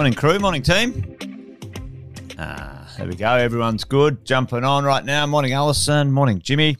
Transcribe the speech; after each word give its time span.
Morning, 0.00 0.14
crew. 0.14 0.38
Morning, 0.38 0.62
team. 0.62 1.58
Ah, 2.38 2.90
there 2.96 3.06
we 3.06 3.14
go. 3.14 3.34
Everyone's 3.34 3.84
good. 3.84 4.24
Jumping 4.24 4.64
on 4.64 4.82
right 4.82 5.04
now. 5.04 5.26
Morning, 5.26 5.52
Allison. 5.52 6.10
Morning, 6.10 6.38
Jimmy. 6.38 6.78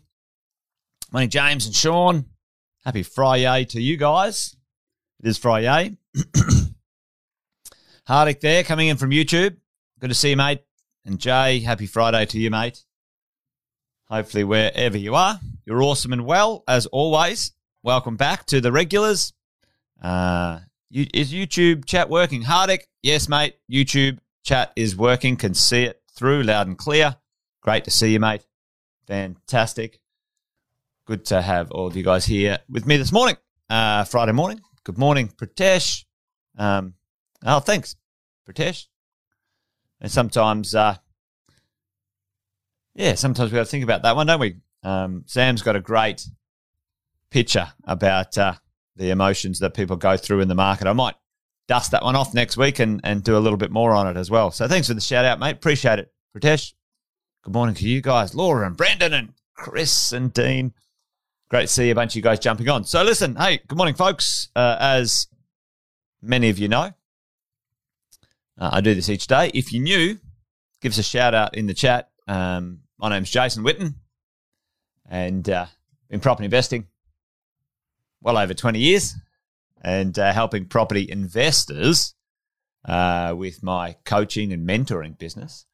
Morning, 1.12 1.28
James 1.28 1.66
and 1.66 1.74
Sean. 1.74 2.24
Happy 2.82 3.02
Friday 3.02 3.66
to 3.66 3.78
you 3.82 3.98
guys. 3.98 4.56
It 5.22 5.28
is 5.28 5.36
Friday. 5.36 5.98
Hardick 8.08 8.40
there 8.40 8.64
coming 8.64 8.88
in 8.88 8.96
from 8.96 9.10
YouTube. 9.10 9.58
Good 9.98 10.08
to 10.08 10.14
see 10.14 10.30
you, 10.30 10.38
mate. 10.38 10.62
And 11.04 11.18
Jay, 11.18 11.60
happy 11.60 11.84
Friday 11.84 12.24
to 12.24 12.38
you, 12.38 12.50
mate. 12.50 12.86
Hopefully, 14.08 14.44
wherever 14.44 14.96
you 14.96 15.14
are, 15.14 15.38
you're 15.66 15.82
awesome 15.82 16.14
and 16.14 16.24
well, 16.24 16.64
as 16.66 16.86
always. 16.86 17.52
Welcome 17.82 18.16
back 18.16 18.46
to 18.46 18.62
the 18.62 18.72
regulars. 18.72 19.34
Uh, 20.02 20.60
you, 20.90 21.06
is 21.14 21.32
YouTube 21.32 21.84
chat 21.84 22.10
working? 22.10 22.42
Hardick, 22.42 22.82
yes, 23.02 23.28
mate. 23.28 23.56
YouTube 23.70 24.18
chat 24.42 24.72
is 24.76 24.96
working. 24.96 25.36
Can 25.36 25.54
see 25.54 25.84
it 25.84 26.02
through 26.12 26.42
loud 26.42 26.66
and 26.66 26.76
clear. 26.76 27.16
Great 27.62 27.84
to 27.84 27.90
see 27.90 28.12
you, 28.12 28.20
mate. 28.20 28.44
Fantastic. 29.06 30.00
Good 31.06 31.24
to 31.26 31.42
have 31.42 31.70
all 31.70 31.86
of 31.86 31.96
you 31.96 32.02
guys 32.02 32.26
here 32.26 32.58
with 32.68 32.86
me 32.86 32.96
this 32.96 33.12
morning, 33.12 33.36
uh, 33.68 34.04
Friday 34.04 34.32
morning. 34.32 34.60
Good 34.84 34.98
morning, 34.98 35.28
Pratesh. 35.28 36.04
Um, 36.58 36.94
oh, 37.44 37.60
thanks, 37.60 37.96
Pratesh. 38.48 38.86
And 40.00 40.10
sometimes, 40.10 40.74
uh, 40.74 40.96
yeah, 42.94 43.14
sometimes 43.14 43.50
we 43.52 43.56
got 43.56 43.64
to 43.64 43.70
think 43.70 43.84
about 43.84 44.02
that 44.02 44.16
one, 44.16 44.26
don't 44.26 44.40
we? 44.40 44.56
Um, 44.82 45.24
Sam's 45.26 45.62
got 45.62 45.76
a 45.76 45.80
great 45.80 46.26
picture 47.30 47.68
about 47.84 48.36
uh, 48.38 48.54
the 49.00 49.10
emotions 49.10 49.60
that 49.60 49.72
people 49.72 49.96
go 49.96 50.16
through 50.16 50.40
in 50.40 50.48
the 50.48 50.54
market. 50.54 50.86
I 50.86 50.92
might 50.92 51.14
dust 51.66 51.90
that 51.92 52.04
one 52.04 52.16
off 52.16 52.34
next 52.34 52.58
week 52.58 52.78
and, 52.78 53.00
and 53.02 53.24
do 53.24 53.36
a 53.36 53.40
little 53.40 53.56
bit 53.56 53.70
more 53.70 53.92
on 53.92 54.06
it 54.06 54.16
as 54.16 54.30
well. 54.30 54.50
So 54.50 54.68
thanks 54.68 54.88
for 54.88 54.94
the 54.94 55.00
shout 55.00 55.24
out, 55.24 55.40
mate. 55.40 55.56
Appreciate 55.56 55.98
it. 55.98 56.12
Pratesh, 56.36 56.74
good 57.42 57.54
morning 57.54 57.74
to 57.76 57.88
you 57.88 58.02
guys. 58.02 58.34
Laura 58.34 58.66
and 58.66 58.76
Brandon 58.76 59.14
and 59.14 59.32
Chris 59.54 60.12
and 60.12 60.32
Dean. 60.32 60.74
Great 61.48 61.62
to 61.62 61.66
see 61.68 61.88
a 61.88 61.94
bunch 61.94 62.12
of 62.12 62.16
you 62.16 62.22
guys 62.22 62.38
jumping 62.38 62.68
on. 62.68 62.84
So 62.84 63.02
listen, 63.02 63.36
hey, 63.36 63.60
good 63.66 63.78
morning, 63.78 63.94
folks. 63.94 64.50
Uh, 64.54 64.76
as 64.78 65.28
many 66.20 66.50
of 66.50 66.58
you 66.58 66.68
know, 66.68 66.92
uh, 68.58 68.70
I 68.70 68.82
do 68.82 68.94
this 68.94 69.08
each 69.08 69.26
day. 69.26 69.50
If 69.54 69.72
you're 69.72 69.82
new, 69.82 70.18
give 70.82 70.92
us 70.92 70.98
a 70.98 71.02
shout 71.02 71.34
out 71.34 71.56
in 71.56 71.66
the 71.66 71.74
chat. 71.74 72.10
Um, 72.28 72.80
my 72.98 73.08
name's 73.08 73.30
Jason 73.30 73.64
Witten, 73.64 73.94
and 75.08 75.48
uh, 75.48 75.66
in 76.10 76.20
property 76.20 76.44
investing 76.44 76.86
well 78.22 78.38
over 78.38 78.54
20 78.54 78.78
years 78.78 79.14
and 79.82 80.18
uh, 80.18 80.32
helping 80.32 80.66
property 80.66 81.10
investors 81.10 82.14
uh, 82.84 83.34
with 83.36 83.62
my 83.62 83.96
coaching 84.04 84.52
and 84.52 84.68
mentoring 84.68 85.18
business. 85.18 85.66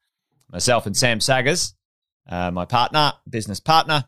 Myself 0.51 0.87
and 0.87 0.97
Sam 0.97 1.21
Saggers, 1.21 1.75
uh, 2.29 2.51
my 2.51 2.65
partner, 2.65 3.13
business 3.29 3.61
partner, 3.61 4.05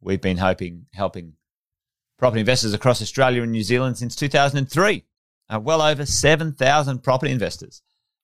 we've 0.00 0.20
been 0.20 0.38
hoping, 0.38 0.86
helping 0.92 1.34
property 2.18 2.40
investors 2.40 2.74
across 2.74 3.02
Australia 3.02 3.42
and 3.42 3.52
New 3.52 3.62
Zealand 3.62 3.98
since 3.98 4.16
2003. 4.16 5.04
Uh, 5.48 5.60
well 5.60 5.80
over 5.80 6.04
7,000 6.04 7.02
property 7.04 7.30
investors 7.30 7.82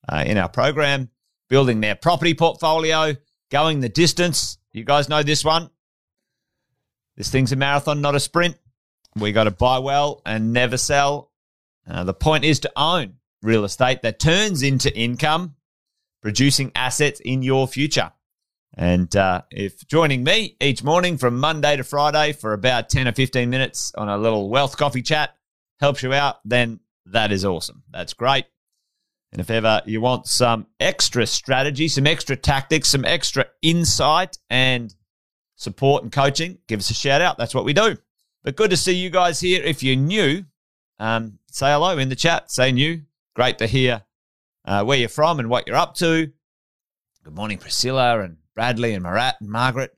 uh, 0.09 0.25
in 0.27 0.37
our 0.37 0.49
program, 0.49 1.09
building 1.49 1.81
their 1.81 1.95
property 1.95 2.35
portfolio, 2.35 3.15
going 3.51 3.81
the 3.81 3.89
distance. 3.89 4.59
You 4.73 4.83
guys 4.85 5.09
know 5.09 5.23
this 5.23 5.45
one. 5.45 5.71
This 7.17 7.31
thing's 7.31 7.53
a 7.53 7.57
marathon, 7.57 8.01
not 8.01 8.17
a 8.17 8.21
sprint. 8.21 8.57
We 9.17 9.33
got 9.33 9.45
to 9.45 9.51
buy 9.51 9.79
well 9.79 10.23
and 10.25 10.53
never 10.53 10.77
sell. 10.77 11.31
Uh, 11.89 12.05
the 12.05 12.15
point 12.15 12.45
is 12.45 12.61
to 12.61 12.73
own 12.77 13.15
real 13.43 13.65
estate 13.65 14.03
that 14.03 14.19
turns 14.19 14.63
into 14.63 14.95
income, 14.97 15.57
producing 16.23 16.73
assets 16.75 17.21
in 17.21 17.42
your 17.42 17.67
future. 17.67 18.13
And 18.75 19.14
uh, 19.14 19.42
if 19.51 19.86
joining 19.86 20.25
me 20.25 20.57
each 20.61 20.83
morning 20.83 21.19
from 21.19 21.39
Monday 21.39 21.77
to 21.77 21.85
Friday 21.85 22.33
for 22.33 22.55
about 22.55 22.89
10 22.89 23.07
or 23.07 23.13
15 23.13 23.51
minutes 23.51 23.92
on 23.97 24.09
a 24.09 24.17
little 24.17 24.48
wealth 24.48 24.79
coffee 24.79 25.03
chat 25.03 25.36
helps 25.79 26.03
you 26.03 26.15
out, 26.15 26.36
then 26.45 26.81
that 27.07 27.33
is 27.33 27.45
awesome. 27.45 27.83
That's 27.91 28.15
great. 28.15 28.47
And 29.33 29.41
if 29.41 29.51
ever 29.51 29.83
you 29.85 30.01
want 30.01 30.27
some 30.27 30.67
extra 30.79 31.27
strategy, 31.27 31.89
some 31.89 32.07
extra 32.07 32.36
tactics, 32.36 32.89
some 32.89 33.05
extra 33.05 33.47
insight 33.61 34.39
and 34.48 34.95
support 35.57 36.03
and 36.03 36.13
coaching, 36.13 36.59
give 36.69 36.81
us 36.81 36.91
a 36.91 36.95
shout 36.95 37.20
out. 37.20 37.39
That's 37.39 37.55
what 37.55 37.65
we 37.65 37.73
do. 37.73 37.97
But 38.45 38.57
good 38.57 38.70
to 38.70 38.77
see 38.77 38.95
you 38.95 39.08
guys 39.08 39.39
here. 39.39 39.63
If 39.63 39.85
you're 39.85 39.95
new, 39.95 40.45
um, 40.98 41.39
say 41.48 41.73
hello 41.73 41.97
in 41.98 42.08
the 42.08 42.17
chat. 42.17 42.51
Say 42.51 42.73
new. 42.73 43.03
Great 43.35 43.58
to 43.58 43.69
hear 43.69 44.03
uh, 44.64 44.83
where 44.85 44.98
you're 44.98 45.08
from 45.08 45.39
and 45.39 45.48
what 45.48 45.69
you're 45.69 45.77
up 45.77 45.95
to. 45.97 46.33
Good 47.23 47.35
morning, 47.36 47.58
Priscilla 47.58 48.20
and 48.20 48.39
Bradley 48.57 48.95
and 48.95 49.03
Marat 49.05 49.36
and 49.41 49.48
Margaret. 49.48 49.97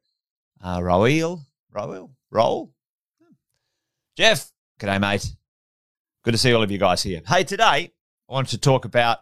Uh, 0.63 0.81
Roel, 0.83 1.41
Roel, 1.73 2.11
Roel. 2.31 2.71
Jeff, 4.15 4.53
g'day, 4.79 5.01
mate. 5.01 5.27
Good 6.23 6.33
to 6.33 6.39
see 6.39 6.53
all 6.53 6.63
of 6.63 6.71
you 6.71 6.79
guys 6.79 7.03
here. 7.03 7.23
Hey, 7.27 7.45
today 7.45 7.93
I 8.29 8.33
want 8.33 8.49
to 8.49 8.59
talk 8.59 8.85
about 8.85 9.21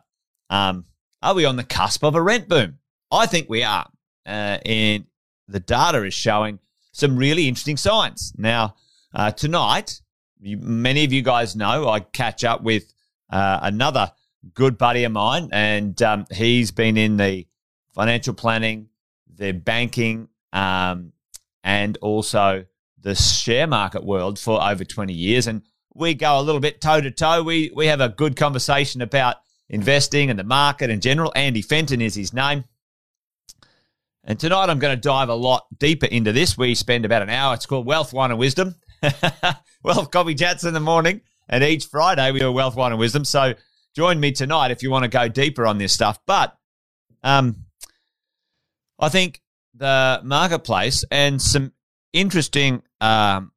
um, 0.51 0.85
are 1.23 1.35
we 1.35 1.45
on 1.45 1.55
the 1.55 1.65
cusp 1.65 2.03
of 2.03 2.17
a 2.17 2.23
rent 2.23 2.49
boom? 2.49 2.79
I 3.13 3.27
think 3.27 3.49
we 3.49 3.63
are. 3.63 3.89
Uh, 4.27 4.59
and 4.67 5.05
the 5.47 5.61
data 5.61 6.03
is 6.05 6.13
showing 6.13 6.59
some 6.91 7.17
really 7.17 7.47
interesting 7.47 7.77
signs. 7.77 8.33
Now, 8.37 8.75
uh, 9.15 9.31
tonight, 9.31 10.01
you, 10.41 10.59
many 10.59 11.05
of 11.05 11.13
you 11.13 11.23
guys 11.23 11.55
know 11.55 11.89
I 11.89 12.01
catch 12.01 12.45
up 12.45 12.63
with 12.63 12.93
uh, 13.31 13.61
another 13.63 14.13
good 14.55 14.79
buddy 14.79 15.05
of 15.05 15.13
mine, 15.13 15.49
and 15.53 16.01
um, 16.03 16.27
he's 16.31 16.71
been 16.71 16.97
in 16.97 17.17
the 17.17 17.47
financial 17.95 18.35
planning, 18.35 18.89
the 19.35 19.53
banking, 19.53 20.29
um, 20.53 21.13
and 21.63 21.97
also 21.99 22.65
the 23.01 23.15
share 23.15 23.67
market 23.67 24.05
world 24.05 24.39
for 24.39 24.63
over 24.63 24.85
20 24.85 25.13
years. 25.13 25.47
And 25.47 25.63
we 25.95 26.15
go 26.15 26.39
a 26.39 26.43
little 26.43 26.61
bit 26.61 26.81
toe 26.81 27.01
to 27.01 27.11
toe. 27.11 27.43
We 27.43 27.71
we 27.75 27.87
have 27.87 28.01
a 28.01 28.09
good 28.09 28.37
conversation 28.37 29.03
about 29.03 29.37
investing 29.69 30.31
and 30.31 30.39
the 30.39 30.45
market 30.45 30.91
in 30.91 31.01
general. 31.01 31.33
Andy 31.35 31.63
Fenton 31.63 32.01
is 32.01 32.15
his 32.15 32.33
name. 32.33 32.65
And 34.25 34.39
tonight 34.39 34.71
I'm 34.71 34.79
going 34.79 34.95
to 34.95 35.01
dive 35.01 35.29
a 35.29 35.35
lot 35.35 35.67
deeper 35.79 36.07
into 36.07 36.31
this. 36.31 36.57
We 36.57 36.77
spend 36.77 37.05
about 37.05 37.23
an 37.23 37.31
hour. 37.31 37.55
It's 37.55 37.67
called 37.67 37.87
Wealth, 37.87 38.13
Wine 38.13 38.31
and 38.31 38.39
Wisdom. 38.39 38.77
Wealth 39.83 40.11
Coffee 40.11 40.35
Chats 40.35 40.65
in 40.65 40.75
the 40.75 40.81
morning. 40.81 41.21
And 41.49 41.65
each 41.65 41.87
Friday 41.87 42.31
we 42.33 42.39
do 42.39 42.53
Wealth, 42.53 42.77
Wine 42.77 42.93
and 42.93 42.99
Wisdom. 42.99 43.25
So 43.25 43.55
join 43.95 44.21
me 44.21 44.33
tonight 44.33 44.71
if 44.71 44.83
you 44.83 44.91
want 44.91 45.05
to 45.05 45.09
go 45.09 45.29
deeper 45.29 45.67
on 45.67 45.79
this 45.79 45.93
stuff. 45.93 46.19
But 46.27 46.57
um, 47.23 47.67
I 48.99 49.09
think 49.09 49.41
the 49.75 50.21
marketplace 50.23 51.05
and 51.11 51.41
some 51.43 51.73
interesting 52.13 52.83
um, 53.01 53.53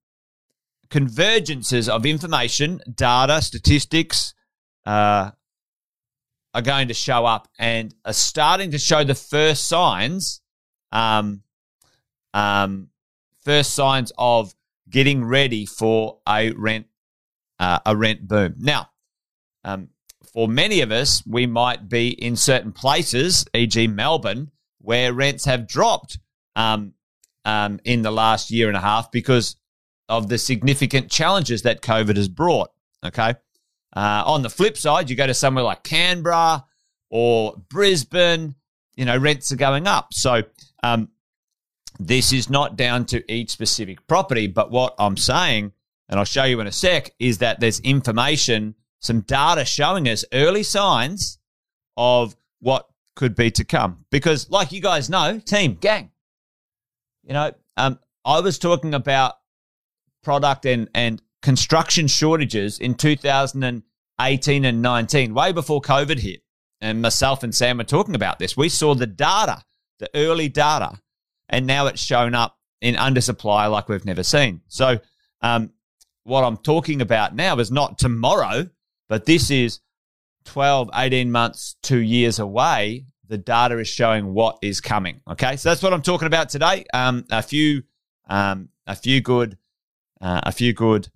convergences 0.90 1.90
of 1.90 2.06
information, 2.06 2.82
data, 2.94 3.42
statistics 3.42 4.34
uh, 4.86 5.32
are 6.54 6.62
going 6.62 6.88
to 6.88 6.94
show 6.94 7.26
up 7.26 7.48
and 7.60 7.94
are 8.06 8.14
starting 8.14 8.72
to 8.72 8.80
show 8.80 9.04
the 9.04 9.16
first 9.16 9.68
signs, 9.68 10.42
um, 10.92 11.44
um, 12.34 12.90
first 13.44 13.74
signs 13.74 14.12
of 14.18 14.55
getting 14.90 15.24
ready 15.26 15.66
for 15.66 16.20
a 16.28 16.52
rent 16.52 16.88
uh, 17.60 17.80
a 17.86 17.96
rent 17.96 18.28
boom. 18.28 18.56
Now, 18.58 18.90
um, 19.64 19.90
for 20.34 20.48
many 20.48 20.82
of 20.82 20.92
us, 20.92 21.24
we 21.26 21.46
might 21.46 21.88
be 21.88 22.10
in 22.10 22.36
certain 22.36 22.72
places, 22.72 23.46
e.g., 23.54 23.88
Melbourne, 23.88 24.52
where 24.80 25.14
rents 25.14 25.46
have 25.46 25.68
dropped 25.68 26.20
um, 26.56 26.94
um, 27.46 27.80
in 27.86 28.02
the 28.02 28.12
last 28.12 28.52
year 28.52 28.68
and 28.68 28.76
a 28.76 28.82
half 28.82 29.12
because 29.12 29.56
of 30.10 30.28
the 30.30 30.38
significant 30.38 31.10
challenges 31.10 31.62
that 31.64 31.82
COVID 31.82 32.18
has 32.18 32.28
brought. 32.28 32.70
Okay. 33.04 33.36
Uh, 33.96 34.24
on 34.26 34.42
the 34.42 34.50
flip 34.50 34.78
side, 34.78 35.10
you 35.10 35.16
go 35.16 35.26
to 35.26 35.34
somewhere 35.34 35.64
like 35.64 35.84
Canberra 35.84 36.66
or 37.10 37.56
Brisbane, 37.70 38.56
you 38.96 39.06
know, 39.06 39.18
rents 39.18 39.52
are 39.52 39.58
going 39.58 39.88
up. 39.88 40.14
So 40.14 40.44
um, 40.84 41.10
this 42.00 42.34
is 42.34 42.50
not 42.50 42.76
down 42.76 43.06
to 43.06 43.32
each 43.32 43.52
specific 43.52 44.06
property, 44.08 44.48
but 44.48 44.72
what 44.72 44.96
I'm 45.00 45.18
saying, 45.18 45.72
and 46.10 46.20
I'll 46.20 46.26
show 46.26 46.44
you 46.44 46.60
in 46.60 46.68
a 46.68 46.72
sec, 46.72 47.12
is 47.20 47.40
that 47.40 47.60
there's 47.60 47.80
information, 47.82 48.76
some 49.00 49.22
data 49.22 49.66
showing 49.66 50.08
us 50.08 50.26
early 50.34 50.64
signs 50.64 51.40
of 51.98 52.36
what 52.60 52.88
could 53.16 53.36
be 53.36 53.52
to 53.52 53.64
come. 53.64 54.06
Because, 54.12 54.50
like 54.50 54.72
you 54.72 54.82
guys 54.82 55.10
know, 55.10 55.40
team, 55.40 55.76
gang, 55.76 56.12
you 57.24 57.34
know, 57.34 57.52
um, 57.78 58.00
I 58.24 58.40
was 58.42 58.60
talking 58.60 58.94
about 58.94 59.36
product 60.24 60.66
and, 60.66 60.90
and 60.94 61.22
construction 61.42 62.08
shortages 62.08 62.80
in 62.80 62.96
2018 62.96 64.66
and 64.66 64.82
19, 64.82 65.34
way 65.34 65.52
before 65.52 65.82
COVID 65.82 66.20
hit. 66.20 66.42
And 66.82 67.02
myself 67.02 67.42
and 67.44 67.56
Sam 67.56 67.78
were 67.78 67.84
talking 67.84 68.16
about 68.16 68.38
this. 68.38 68.58
We 68.58 68.70
saw 68.70 68.96
the 68.96 69.08
data, 69.08 69.64
the 70.00 70.10
early 70.14 70.50
data 70.50 71.00
and 71.50 71.68
now 71.68 71.88
it's 71.88 72.02
shown 72.02 72.36
up 72.36 72.58
in 72.82 72.96
undersupply 72.96 73.70
like 73.72 73.90
we've 73.90 74.06
never 74.06 74.24
seen. 74.24 74.62
So, 74.68 75.00
um, 75.42 75.72
what 76.24 76.44
I'm 76.44 76.58
talking 76.58 77.02
about 77.02 77.36
now 77.36 77.60
is 77.60 77.72
not 77.72 78.00
tomorrow, 78.00 78.68
but 79.08 79.26
this 79.26 79.52
is 79.52 79.80
12, 80.46 80.90
18 80.94 81.32
months, 81.32 81.76
two 81.84 82.00
years 82.00 82.40
away, 82.40 83.06
the 83.28 83.38
data 83.38 83.78
is 83.80 83.88
showing 83.88 84.34
what 84.34 84.58
is 84.62 84.82
coming. 84.82 85.22
Okay, 85.30 85.56
so 85.56 85.70
that's 85.70 85.82
what 85.82 85.94
I'm 85.94 86.02
talking 86.02 86.28
about 86.28 86.50
today. 86.50 86.86
Um, 86.94 87.26
a 87.32 87.42
few, 87.42 87.84
um, 88.28 88.70
a 88.88 88.96
few 88.96 89.22
good, 89.22 89.58
uh, 90.22 90.42
a 90.44 90.52
few 90.52 90.74
good 90.74 91.10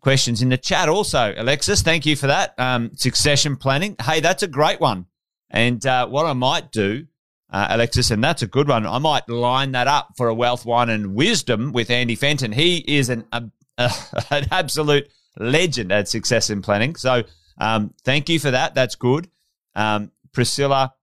questions 0.00 0.42
in 0.42 0.48
the 0.48 0.58
chat. 0.58 0.88
Also, 0.88 1.34
Alexis, 1.36 1.82
thank 1.82 2.06
you 2.06 2.16
for 2.16 2.26
that. 2.26 2.54
Um, 2.58 2.90
succession 2.94 3.56
planning. 3.56 3.96
Hey, 4.02 4.20
that's 4.20 4.42
a 4.42 4.48
great 4.48 4.80
one. 4.80 5.06
And 5.50 5.84
uh, 5.86 6.06
what 6.06 6.26
I 6.26 6.32
might 6.32 6.72
do, 6.72 7.06
uh, 7.54 7.68
Alexis, 7.70 8.10
and 8.10 8.22
that's 8.22 8.42
a 8.42 8.48
good 8.48 8.66
one. 8.66 8.84
I 8.84 8.98
might 8.98 9.28
line 9.28 9.72
that 9.72 9.86
up 9.86 10.14
for 10.16 10.26
a 10.26 10.34
wealth, 10.34 10.66
wine, 10.66 10.90
and 10.90 11.14
wisdom 11.14 11.70
with 11.70 11.88
Andy 11.88 12.16
Fenton. 12.16 12.50
He 12.50 12.78
is 12.78 13.08
an 13.10 13.24
a, 13.30 13.44
an 13.78 14.48
absolute 14.50 15.08
legend 15.38 15.92
at 15.92 16.08
succession 16.08 16.62
planning. 16.62 16.96
So, 16.96 17.22
um, 17.58 17.94
thank 18.02 18.28
you 18.28 18.40
for 18.40 18.50
that. 18.50 18.74
That's 18.74 18.96
good. 18.96 19.28
Um, 19.76 20.10
Priscilla, 20.32 20.94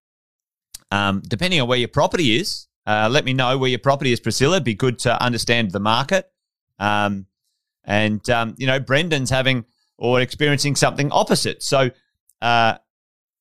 um, 0.92 1.22
depending 1.26 1.62
on 1.62 1.70
where 1.70 1.78
your 1.78 1.88
property 1.88 2.36
is, 2.36 2.68
uh, 2.86 3.08
let 3.10 3.24
me 3.24 3.32
know 3.32 3.58
where 3.58 3.70
your 3.70 3.80
property 3.80 4.12
is, 4.12 4.20
Priscilla. 4.20 4.60
Be 4.60 4.74
good 4.74 5.00
to 5.00 5.24
understand 5.24 5.72
the 5.72 5.80
market. 5.80 6.30
Um, 6.80 7.28
and, 7.86 8.30
um, 8.30 8.56
you 8.58 8.68
know, 8.68 8.82
Brendan's 8.82 9.30
having 9.30 9.64
or 9.98 10.20
experiencing 10.20 10.76
something 10.76 11.14
opposite. 11.14 11.64
So 11.64 11.92
uh, 12.42 12.78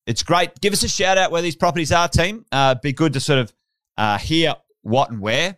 it's 0.05 0.23
great. 0.23 0.59
Give 0.61 0.73
us 0.73 0.83
a 0.83 0.89
shout 0.89 1.17
out 1.17 1.31
where 1.31 1.41
these 1.41 1.55
properties 1.55 1.91
are, 1.91 2.07
team. 2.07 2.45
Uh, 2.51 2.75
be 2.75 2.93
good 2.93 3.13
to 3.13 3.19
sort 3.19 3.39
of 3.39 3.53
uh, 3.97 4.17
hear 4.17 4.55
what 4.81 5.11
and 5.11 5.21
where. 5.21 5.57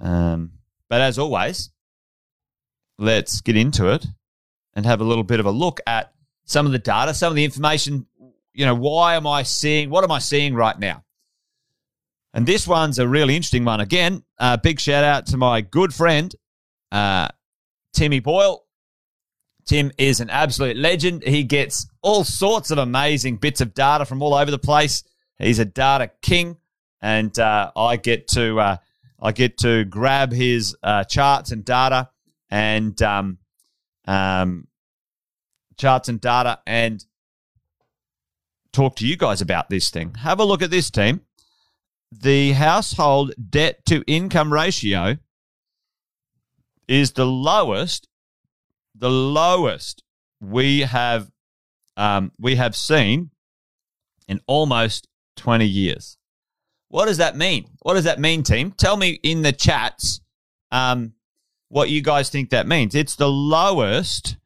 Um, 0.00 0.52
but 0.88 1.00
as 1.00 1.18
always, 1.18 1.70
let's 2.98 3.40
get 3.40 3.56
into 3.56 3.88
it 3.88 4.06
and 4.74 4.84
have 4.84 5.00
a 5.00 5.04
little 5.04 5.24
bit 5.24 5.40
of 5.40 5.46
a 5.46 5.50
look 5.50 5.80
at 5.86 6.12
some 6.44 6.66
of 6.66 6.72
the 6.72 6.78
data, 6.78 7.14
some 7.14 7.30
of 7.30 7.36
the 7.36 7.44
information. 7.44 8.06
You 8.52 8.66
know, 8.66 8.74
why 8.74 9.14
am 9.14 9.26
I 9.26 9.42
seeing, 9.42 9.90
what 9.90 10.04
am 10.04 10.10
I 10.10 10.18
seeing 10.18 10.54
right 10.54 10.78
now? 10.78 11.04
And 12.34 12.46
this 12.46 12.66
one's 12.66 12.98
a 12.98 13.08
really 13.08 13.34
interesting 13.34 13.64
one. 13.64 13.80
Again, 13.80 14.22
uh, 14.38 14.58
big 14.58 14.78
shout 14.78 15.04
out 15.04 15.26
to 15.28 15.38
my 15.38 15.62
good 15.62 15.94
friend, 15.94 16.34
uh, 16.92 17.28
Timmy 17.94 18.20
Boyle. 18.20 18.65
Tim 19.66 19.90
is 19.98 20.20
an 20.20 20.30
absolute 20.30 20.76
legend. 20.76 21.24
He 21.24 21.42
gets 21.42 21.86
all 22.00 22.24
sorts 22.24 22.70
of 22.70 22.78
amazing 22.78 23.38
bits 23.38 23.60
of 23.60 23.74
data 23.74 24.04
from 24.04 24.22
all 24.22 24.34
over 24.34 24.50
the 24.50 24.58
place. 24.58 25.02
He's 25.38 25.58
a 25.58 25.64
data 25.64 26.10
king, 26.22 26.56
and 27.02 27.36
uh, 27.38 27.72
I 27.76 27.96
get 27.96 28.28
to 28.28 28.60
uh, 28.60 28.76
I 29.20 29.32
get 29.32 29.58
to 29.58 29.84
grab 29.84 30.32
his 30.32 30.76
uh, 30.82 31.04
charts 31.04 31.50
and 31.50 31.64
data 31.64 32.10
and 32.48 33.00
um, 33.02 33.38
um, 34.06 34.68
charts 35.76 36.08
and 36.08 36.20
data 36.20 36.60
and 36.66 37.04
talk 38.72 38.96
to 38.96 39.06
you 39.06 39.16
guys 39.16 39.40
about 39.40 39.68
this 39.68 39.90
thing. 39.90 40.14
Have 40.14 40.38
a 40.38 40.44
look 40.44 40.62
at 40.62 40.70
this 40.70 40.90
team. 40.90 41.22
The 42.12 42.52
household 42.52 43.32
debt 43.50 43.84
to 43.86 44.04
income 44.06 44.52
ratio 44.52 45.16
is 46.86 47.12
the 47.12 47.26
lowest, 47.26 48.08
the 48.98 49.10
lowest 49.10 50.02
we 50.40 50.80
have 50.80 51.30
um, 51.96 52.32
we 52.38 52.56
have 52.56 52.76
seen 52.76 53.30
in 54.28 54.40
almost 54.46 55.08
20 55.36 55.66
years. 55.66 56.18
What 56.88 57.06
does 57.06 57.18
that 57.18 57.36
mean? 57.36 57.66
What 57.80 57.94
does 57.94 58.04
that 58.04 58.20
mean, 58.20 58.42
team? 58.42 58.72
Tell 58.72 58.96
me 58.96 59.18
in 59.22 59.42
the 59.42 59.52
chats 59.52 60.20
um, 60.70 61.14
what 61.68 61.90
you 61.90 62.02
guys 62.02 62.28
think 62.28 62.50
that 62.50 62.66
means. 62.66 62.94
It's 62.94 63.16
the 63.16 63.28
lowest 63.28 64.36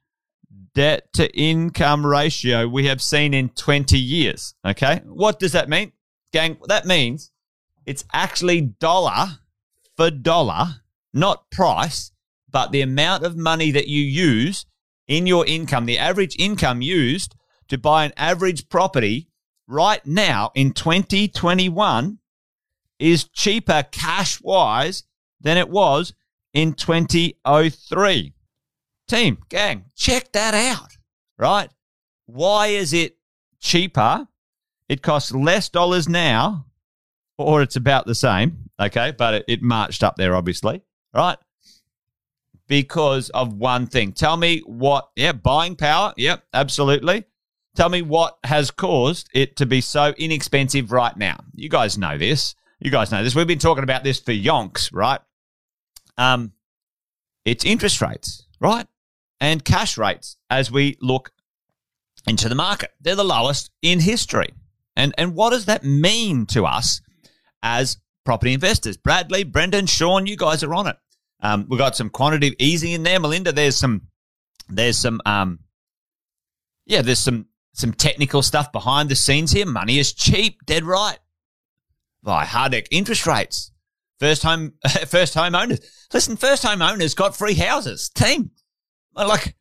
debt 0.74 1.12
to 1.14 1.30
income 1.36 2.06
ratio 2.06 2.68
we 2.68 2.86
have 2.86 3.02
seen 3.02 3.34
in 3.34 3.48
20 3.50 3.98
years. 3.98 4.54
Okay. 4.64 5.00
What 5.04 5.38
does 5.38 5.52
that 5.52 5.68
mean? 5.68 5.92
Gang, 6.32 6.58
that 6.68 6.86
means 6.86 7.32
it's 7.86 8.04
actually 8.12 8.60
dollar 8.60 9.38
for 9.96 10.10
dollar, 10.10 10.76
not 11.12 11.50
price, 11.50 12.12
but 12.50 12.72
the 12.72 12.80
amount 12.80 13.24
of 13.24 13.36
money 13.36 13.70
that 13.70 13.88
you 13.88 14.02
use 14.02 14.66
in 15.06 15.26
your 15.26 15.46
income, 15.46 15.86
the 15.86 15.98
average 15.98 16.36
income 16.38 16.82
used 16.82 17.34
to 17.68 17.78
buy 17.78 18.04
an 18.04 18.12
average 18.16 18.68
property 18.68 19.28
right 19.66 20.04
now 20.06 20.50
in 20.54 20.72
2021 20.72 22.18
is 22.98 23.24
cheaper 23.24 23.84
cash 23.90 24.40
wise 24.42 25.04
than 25.40 25.56
it 25.56 25.68
was 25.68 26.12
in 26.52 26.74
2003. 26.74 28.34
Team, 29.08 29.38
gang, 29.48 29.84
check 29.96 30.32
that 30.32 30.54
out, 30.54 30.96
right? 31.38 31.70
Why 32.26 32.68
is 32.68 32.92
it 32.92 33.16
cheaper? 33.60 34.28
It 34.88 35.02
costs 35.02 35.32
less 35.32 35.68
dollars 35.68 36.08
now, 36.08 36.66
or 37.38 37.62
it's 37.62 37.76
about 37.76 38.06
the 38.06 38.14
same, 38.14 38.70
okay? 38.78 39.12
But 39.16 39.34
it, 39.34 39.44
it 39.48 39.62
marched 39.62 40.04
up 40.04 40.16
there, 40.16 40.36
obviously, 40.36 40.82
right? 41.14 41.38
Because 42.70 43.30
of 43.30 43.52
one 43.52 43.88
thing. 43.88 44.12
Tell 44.12 44.36
me 44.36 44.62
what, 44.64 45.10
yeah, 45.16 45.32
buying 45.32 45.74
power. 45.74 46.14
Yep, 46.16 46.44
absolutely. 46.54 47.24
Tell 47.74 47.88
me 47.88 48.00
what 48.00 48.38
has 48.44 48.70
caused 48.70 49.28
it 49.34 49.56
to 49.56 49.66
be 49.66 49.80
so 49.80 50.14
inexpensive 50.16 50.92
right 50.92 51.16
now. 51.16 51.40
You 51.52 51.68
guys 51.68 51.98
know 51.98 52.16
this. 52.16 52.54
You 52.78 52.92
guys 52.92 53.10
know 53.10 53.24
this. 53.24 53.34
We've 53.34 53.44
been 53.48 53.58
talking 53.58 53.82
about 53.82 54.04
this 54.04 54.20
for 54.20 54.30
yonks, 54.30 54.90
right? 54.92 55.18
Um, 56.16 56.52
it's 57.44 57.64
interest 57.64 58.00
rates, 58.00 58.46
right? 58.60 58.86
And 59.40 59.64
cash 59.64 59.98
rates 59.98 60.36
as 60.48 60.70
we 60.70 60.96
look 61.00 61.32
into 62.28 62.48
the 62.48 62.54
market. 62.54 62.92
They're 63.00 63.16
the 63.16 63.24
lowest 63.24 63.72
in 63.82 63.98
history. 63.98 64.54
And 64.94 65.12
and 65.18 65.34
what 65.34 65.50
does 65.50 65.64
that 65.64 65.82
mean 65.82 66.46
to 66.46 66.66
us 66.66 67.00
as 67.64 67.96
property 68.24 68.52
investors? 68.52 68.96
Bradley, 68.96 69.42
Brendan, 69.42 69.86
Sean, 69.86 70.28
you 70.28 70.36
guys 70.36 70.62
are 70.62 70.72
on 70.72 70.86
it. 70.86 70.96
Um, 71.42 71.66
we've 71.68 71.78
got 71.78 71.96
some 71.96 72.10
quantitative 72.10 72.56
easing 72.58 72.92
in 72.92 73.02
there, 73.02 73.18
Melinda. 73.18 73.52
There's 73.52 73.76
some, 73.76 74.08
there's 74.68 74.98
some, 74.98 75.20
um, 75.24 75.60
yeah, 76.86 77.02
there's 77.02 77.18
some 77.18 77.46
some 77.72 77.92
technical 77.92 78.42
stuff 78.42 78.72
behind 78.72 79.08
the 79.08 79.16
scenes 79.16 79.52
here. 79.52 79.66
Money 79.66 79.98
is 79.98 80.12
cheap, 80.12 80.64
dead 80.66 80.84
right. 80.84 81.18
By 82.22 82.44
hard 82.44 82.74
interest 82.90 83.26
rates, 83.26 83.72
first 84.18 84.42
home 84.42 84.74
first 85.06 85.34
home 85.34 85.54
owners. 85.54 85.80
Listen, 86.12 86.36
first 86.36 86.62
home 86.64 86.82
owners 86.82 87.14
got 87.14 87.36
free 87.36 87.54
houses. 87.54 88.10
Team, 88.10 88.50
like 89.14 89.56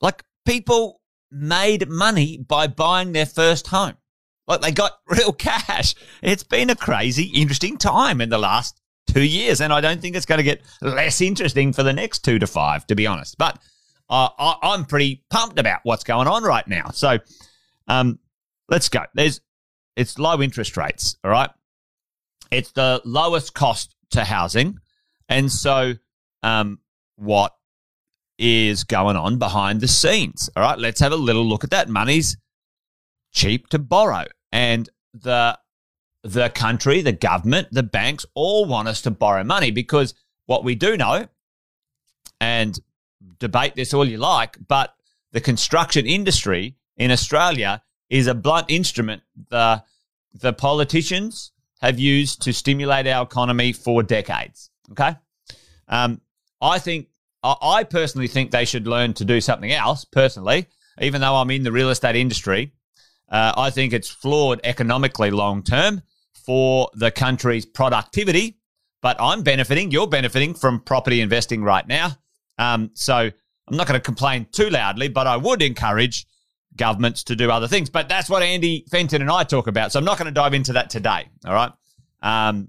like 0.00 0.22
people 0.46 1.00
made 1.30 1.88
money 1.88 2.38
by 2.38 2.66
buying 2.66 3.12
their 3.12 3.26
first 3.26 3.68
home. 3.68 3.94
Like 4.46 4.60
they 4.60 4.72
got 4.72 4.92
real 5.06 5.32
cash. 5.32 5.94
It's 6.22 6.44
been 6.44 6.70
a 6.70 6.76
crazy, 6.76 7.24
interesting 7.24 7.76
time 7.76 8.20
in 8.20 8.30
the 8.30 8.38
last 8.38 8.80
two 9.12 9.22
years. 9.22 9.60
And 9.60 9.72
I 9.72 9.80
don't 9.80 10.00
think 10.00 10.16
it's 10.16 10.26
going 10.26 10.38
to 10.38 10.44
get 10.44 10.62
less 10.80 11.20
interesting 11.20 11.72
for 11.72 11.82
the 11.82 11.92
next 11.92 12.20
two 12.20 12.38
to 12.38 12.46
five, 12.46 12.86
to 12.86 12.94
be 12.94 13.06
honest. 13.06 13.38
But 13.38 13.58
uh, 14.08 14.28
I, 14.38 14.74
am 14.74 14.84
pretty 14.84 15.24
pumped 15.30 15.58
about 15.58 15.80
what's 15.84 16.04
going 16.04 16.28
on 16.28 16.42
right 16.42 16.66
now. 16.66 16.90
So 16.90 17.18
um, 17.88 18.18
let's 18.68 18.88
go. 18.88 19.04
There's 19.14 19.40
it's 19.96 20.18
low 20.18 20.40
interest 20.42 20.76
rates. 20.76 21.16
All 21.24 21.30
right, 21.30 21.50
it's 22.50 22.72
the 22.72 23.00
lowest 23.04 23.54
cost 23.54 23.94
to 24.10 24.24
housing, 24.24 24.78
and 25.28 25.50
so 25.50 25.94
um, 26.42 26.80
what 27.16 27.54
is 28.38 28.84
going 28.84 29.16
on 29.16 29.38
behind 29.38 29.80
the 29.80 29.88
scenes? 29.88 30.50
All 30.56 30.62
right, 30.62 30.78
let's 30.78 31.00
have 31.00 31.12
a 31.12 31.16
little 31.16 31.44
look 31.44 31.64
at 31.64 31.70
that. 31.70 31.88
Money's 31.88 32.36
cheap 33.32 33.68
to 33.68 33.78
borrow, 33.78 34.24
and 34.50 34.88
the 35.14 35.58
the 36.22 36.50
country, 36.50 37.00
the 37.02 37.12
government, 37.12 37.68
the 37.72 37.82
banks 37.82 38.24
all 38.34 38.64
want 38.64 38.88
us 38.88 39.02
to 39.02 39.10
borrow 39.10 39.42
money 39.44 39.70
because 39.70 40.14
what 40.46 40.64
we 40.64 40.74
do 40.74 40.96
know, 40.96 41.26
and 42.40 42.78
debate 43.38 43.74
this 43.74 43.94
all 43.94 44.04
you 44.04 44.18
like, 44.18 44.56
but 44.68 44.94
the 45.32 45.40
construction 45.40 46.06
industry 46.06 46.76
in 46.96 47.10
Australia 47.10 47.82
is 48.10 48.26
a 48.26 48.34
blunt 48.34 48.66
instrument 48.70 49.22
the 49.48 49.82
the 50.34 50.52
politicians 50.52 51.52
have 51.80 51.98
used 51.98 52.42
to 52.42 52.52
stimulate 52.52 53.06
our 53.06 53.24
economy 53.24 53.72
for 53.72 54.02
decades. 54.02 54.70
Okay, 54.92 55.14
um, 55.88 56.20
I 56.60 56.78
think 56.78 57.08
I 57.42 57.84
personally 57.84 58.28
think 58.28 58.50
they 58.50 58.64
should 58.64 58.86
learn 58.86 59.14
to 59.14 59.24
do 59.24 59.40
something 59.40 59.72
else. 59.72 60.04
Personally, 60.04 60.68
even 61.00 61.20
though 61.20 61.34
I'm 61.34 61.50
in 61.50 61.64
the 61.64 61.72
real 61.72 61.90
estate 61.90 62.16
industry, 62.16 62.72
uh, 63.28 63.52
I 63.56 63.70
think 63.70 63.92
it's 63.92 64.08
flawed 64.08 64.60
economically 64.62 65.30
long 65.30 65.62
term 65.62 66.02
for 66.44 66.90
the 66.94 67.10
country's 67.10 67.66
productivity. 67.66 68.58
But 69.00 69.16
I'm 69.20 69.42
benefiting, 69.42 69.90
you're 69.90 70.06
benefiting 70.06 70.54
from 70.54 70.80
property 70.80 71.20
investing 71.20 71.64
right 71.64 71.86
now. 71.86 72.16
Um, 72.58 72.90
so 72.94 73.14
I'm 73.16 73.76
not 73.76 73.86
going 73.86 73.98
to 73.98 74.04
complain 74.04 74.46
too 74.52 74.70
loudly, 74.70 75.08
but 75.08 75.26
I 75.26 75.36
would 75.36 75.62
encourage 75.62 76.26
governments 76.76 77.24
to 77.24 77.36
do 77.36 77.50
other 77.50 77.68
things. 77.68 77.90
But 77.90 78.08
that's 78.08 78.30
what 78.30 78.42
Andy 78.42 78.84
Fenton 78.90 79.20
and 79.20 79.30
I 79.30 79.44
talk 79.44 79.66
about. 79.66 79.92
So 79.92 79.98
I'm 79.98 80.04
not 80.04 80.18
going 80.18 80.26
to 80.26 80.32
dive 80.32 80.54
into 80.54 80.74
that 80.74 80.90
today. 80.90 81.28
All 81.44 81.54
right. 81.54 81.72
Um, 82.22 82.68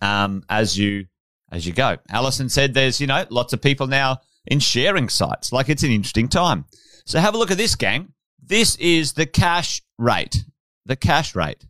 um, 0.00 0.42
as 0.48 0.76
you 0.76 1.06
as 1.50 1.66
you 1.66 1.72
go. 1.72 1.96
Allison 2.10 2.48
said 2.48 2.74
there's, 2.74 3.00
you 3.00 3.06
know, 3.06 3.24
lots 3.30 3.52
of 3.52 3.62
people 3.62 3.86
now 3.86 4.18
in 4.46 4.60
sharing 4.60 5.08
sites. 5.08 5.52
Like 5.52 5.68
it's 5.68 5.82
an 5.82 5.90
interesting 5.90 6.28
time. 6.28 6.64
So 7.06 7.18
have 7.18 7.34
a 7.34 7.38
look 7.38 7.50
at 7.50 7.56
this, 7.56 7.74
gang. 7.74 8.12
This 8.42 8.76
is 8.76 9.14
the 9.14 9.26
cash 9.26 9.82
rate. 9.98 10.44
The 10.84 10.96
cash 10.96 11.34
rate. 11.34 11.64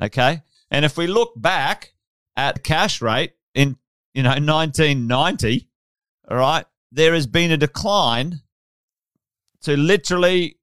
Okay. 0.00 0.42
And 0.70 0.84
if 0.84 0.96
we 0.96 1.06
look 1.06 1.32
back 1.36 1.94
at 2.36 2.64
cash 2.64 3.00
rate 3.00 3.32
in, 3.54 3.76
you 4.14 4.22
know, 4.22 4.30
1990, 4.30 5.68
all 6.28 6.36
right, 6.36 6.64
there 6.92 7.14
has 7.14 7.26
been 7.26 7.50
a 7.50 7.56
decline 7.56 8.40
to 9.62 9.76
literally 9.76 10.58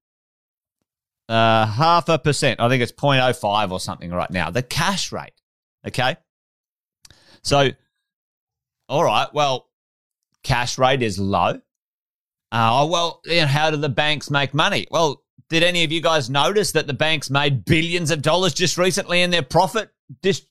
uh, 1.29 1.65
half 1.65 2.09
a 2.09 2.19
percent. 2.19 2.59
I 2.59 2.69
think 2.69 2.83
it's 2.83 2.91
0.05 2.91 3.71
or 3.71 3.79
something 3.79 4.11
right 4.11 4.29
now. 4.29 4.49
The 4.49 4.63
cash 4.63 5.11
rate. 5.11 5.33
Okay. 5.87 6.17
So, 7.43 7.69
all 8.87 9.03
right, 9.03 9.27
well, 9.33 9.67
cash 10.43 10.77
rate 10.77 11.01
is 11.01 11.19
low. 11.19 11.59
Uh, 12.51 12.87
well, 12.89 13.21
you 13.25 13.41
know, 13.41 13.47
how 13.47 13.71
do 13.71 13.77
the 13.77 13.89
banks 13.89 14.29
make 14.29 14.53
money? 14.53 14.85
Well, 14.91 15.22
did 15.53 15.63
any 15.63 15.83
of 15.83 15.91
you 15.91 16.01
guys 16.01 16.29
notice 16.29 16.71
that 16.73 16.87
the 16.87 16.93
banks 16.93 17.29
made 17.29 17.63
billions 17.63 18.11
of 18.11 18.21
dollars 18.21 18.53
just 18.53 18.77
recently 18.77 19.21
in 19.21 19.31
their 19.31 19.43
profit 19.43 19.91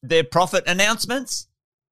their 0.03 0.25
profit 0.25 0.65
announcements? 0.67 1.49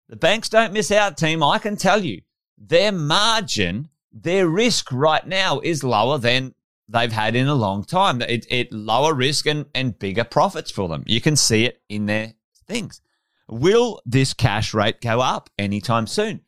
The 0.08 0.16
banks 0.16 0.48
don't 0.48 0.72
miss 0.72 0.90
out, 0.90 1.16
team. 1.16 1.42
I 1.42 1.58
can 1.58 1.76
tell 1.76 2.04
you, 2.04 2.22
their 2.56 2.92
margin, 2.92 3.88
their 4.12 4.48
risk 4.48 4.90
right 4.90 5.26
now 5.26 5.60
is 5.60 5.84
lower 5.84 6.18
than 6.18 6.54
they've 6.88 7.12
had 7.12 7.36
in 7.36 7.46
a 7.46 7.54
long 7.54 7.84
time. 7.84 8.22
It, 8.22 8.46
it 8.50 8.72
lower 8.72 9.14
risk 9.14 9.46
and, 9.46 9.66
and 9.74 9.98
bigger 9.98 10.24
profits 10.24 10.70
for 10.70 10.88
them. 10.88 11.04
You 11.06 11.20
can 11.20 11.36
see 11.36 11.64
it 11.64 11.82
in 11.88 12.06
their 12.06 12.34
things. 12.66 13.00
Will 13.48 14.00
this 14.06 14.34
cash 14.34 14.72
rate 14.72 15.00
go 15.00 15.20
up 15.20 15.50
anytime 15.58 16.06
soon? 16.06 16.42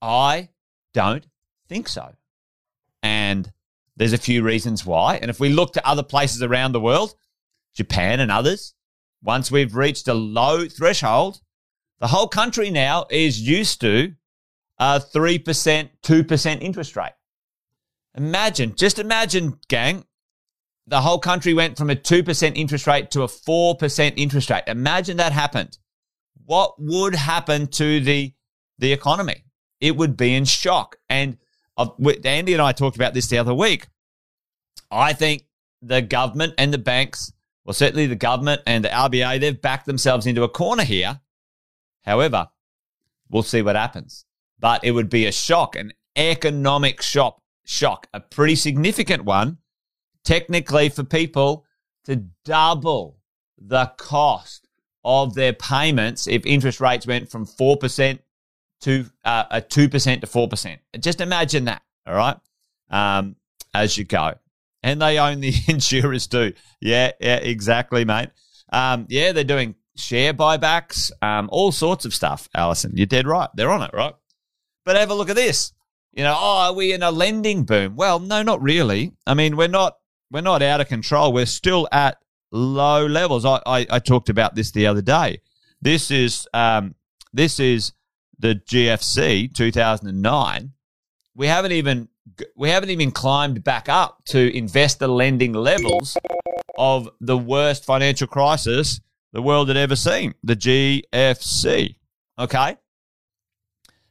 I 0.00 0.50
don't 0.92 1.26
think 1.68 1.88
so. 1.88 2.14
And 3.02 3.52
there's 3.96 4.12
a 4.12 4.18
few 4.18 4.42
reasons 4.42 4.84
why. 4.84 5.16
And 5.16 5.30
if 5.30 5.40
we 5.40 5.48
look 5.48 5.72
to 5.74 5.86
other 5.86 6.02
places 6.02 6.42
around 6.42 6.72
the 6.72 6.80
world, 6.80 7.14
Japan 7.74 8.20
and 8.20 8.30
others, 8.30 8.74
once 9.22 9.50
we've 9.50 9.74
reached 9.74 10.08
a 10.08 10.14
low 10.14 10.66
threshold, 10.66 11.40
the 12.00 12.08
whole 12.08 12.28
country 12.28 12.70
now 12.70 13.06
is 13.10 13.40
used 13.40 13.80
to 13.80 14.14
a 14.78 15.00
3%, 15.00 15.88
2% 16.02 16.62
interest 16.62 16.96
rate. 16.96 17.12
Imagine, 18.16 18.74
just 18.74 18.98
imagine, 18.98 19.58
gang, 19.68 20.04
the 20.86 21.00
whole 21.00 21.18
country 21.18 21.54
went 21.54 21.78
from 21.78 21.90
a 21.90 21.96
2% 21.96 22.52
interest 22.56 22.86
rate 22.86 23.10
to 23.12 23.22
a 23.22 23.26
4% 23.26 24.12
interest 24.16 24.50
rate. 24.50 24.64
Imagine 24.66 25.16
that 25.16 25.32
happened. 25.32 25.78
What 26.44 26.74
would 26.78 27.14
happen 27.14 27.68
to 27.68 28.00
the, 28.00 28.34
the 28.78 28.92
economy? 28.92 29.44
It 29.80 29.96
would 29.96 30.16
be 30.16 30.34
in 30.34 30.44
shock. 30.44 30.96
And 31.08 31.38
uh, 31.76 31.88
Andy 32.24 32.52
and 32.52 32.62
I 32.62 32.72
talked 32.72 32.96
about 32.96 33.14
this 33.14 33.26
the 33.26 33.38
other 33.38 33.54
week. 33.54 33.88
I 34.90 35.12
think 35.12 35.44
the 35.82 36.02
government 36.02 36.54
and 36.58 36.72
the 36.72 36.78
banks, 36.78 37.32
well, 37.64 37.74
certainly 37.74 38.06
the 38.06 38.16
government 38.16 38.62
and 38.66 38.84
the 38.84 38.88
RBA, 38.88 39.40
they've 39.40 39.60
backed 39.60 39.86
themselves 39.86 40.26
into 40.26 40.42
a 40.42 40.48
corner 40.48 40.84
here. 40.84 41.20
However, 42.02 42.48
we'll 43.30 43.42
see 43.42 43.62
what 43.62 43.76
happens. 43.76 44.24
But 44.58 44.84
it 44.84 44.92
would 44.92 45.10
be 45.10 45.26
a 45.26 45.32
shock, 45.32 45.76
an 45.76 45.92
economic 46.16 47.02
shock, 47.02 47.42
shock, 47.64 48.06
a 48.14 48.20
pretty 48.20 48.54
significant 48.54 49.24
one, 49.24 49.58
technically 50.24 50.88
for 50.88 51.04
people 51.04 51.64
to 52.04 52.24
double 52.44 53.18
the 53.58 53.92
cost 53.96 54.68
of 55.04 55.34
their 55.34 55.52
payments 55.52 56.26
if 56.26 56.46
interest 56.46 56.80
rates 56.80 57.06
went 57.06 57.30
from 57.30 57.46
4% 57.46 58.18
to 58.82 59.06
uh, 59.24 59.44
a 59.50 59.60
2% 59.60 60.20
to 60.20 60.26
4%. 60.26 60.78
Just 61.00 61.20
imagine 61.20 61.66
that, 61.66 61.82
all 62.06 62.14
right, 62.14 62.36
um, 62.90 63.36
as 63.72 63.96
you 63.96 64.04
go. 64.04 64.34
And 64.82 65.00
they 65.00 65.18
own 65.18 65.40
the 65.40 65.54
insurers 65.68 66.26
too. 66.26 66.52
Yeah, 66.80 67.12
yeah, 67.20 67.36
exactly, 67.36 68.04
mate. 68.04 68.30
Um, 68.72 69.06
yeah, 69.08 69.32
they're 69.32 69.44
doing 69.44 69.76
share 69.96 70.34
buybacks, 70.34 71.10
um, 71.22 71.48
all 71.52 71.72
sorts 71.72 72.04
of 72.04 72.12
stuff, 72.12 72.48
Allison. 72.54 72.92
You're 72.94 73.06
dead 73.06 73.26
right. 73.26 73.48
They're 73.54 73.70
on 73.70 73.82
it, 73.82 73.90
right? 73.94 74.14
But 74.84 74.96
have 74.96 75.10
a 75.10 75.14
look 75.14 75.30
at 75.30 75.36
this. 75.36 75.72
You 76.12 76.22
know, 76.22 76.36
oh, 76.36 76.56
are 76.58 76.72
we 76.72 76.92
in 76.92 77.02
a 77.02 77.10
lending 77.10 77.64
boom? 77.64 77.96
Well, 77.96 78.20
no, 78.20 78.42
not 78.42 78.62
really. 78.62 79.12
I 79.26 79.34
mean, 79.34 79.56
we're 79.56 79.68
not 79.68 79.96
we're 80.30 80.42
not 80.42 80.62
out 80.62 80.80
of 80.80 80.88
control. 80.88 81.32
We're 81.32 81.46
still 81.46 81.88
at 81.90 82.18
low 82.52 83.06
levels. 83.06 83.44
I, 83.44 83.60
I, 83.66 83.86
I 83.90 83.98
talked 83.98 84.28
about 84.28 84.54
this 84.54 84.70
the 84.70 84.86
other 84.86 85.02
day. 85.02 85.40
This 85.80 86.10
is 86.10 86.46
um, 86.54 86.94
this 87.32 87.58
is 87.58 87.92
the 88.38 88.54
GFC 88.54 89.54
2009. 89.54 90.72
We 91.34 91.46
haven't 91.46 91.72
even 91.72 92.08
we 92.56 92.70
haven't 92.70 92.90
even 92.90 93.10
climbed 93.10 93.62
back 93.62 93.88
up 93.88 94.24
to 94.26 94.56
investor 94.56 95.06
lending 95.06 95.52
levels 95.52 96.16
of 96.78 97.08
the 97.20 97.36
worst 97.36 97.84
financial 97.84 98.26
crisis 98.26 99.00
the 99.32 99.42
world 99.42 99.68
had 99.68 99.76
ever 99.76 99.96
seen, 99.96 100.34
the 100.42 100.56
GFC. 100.56 101.96
Okay? 102.38 102.76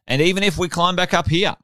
And 0.05 0.21
even 0.21 0.43
if 0.43 0.57
we 0.57 0.67
climb 0.67 0.95
back 0.95 1.13
up 1.13 1.29
here, 1.29 1.55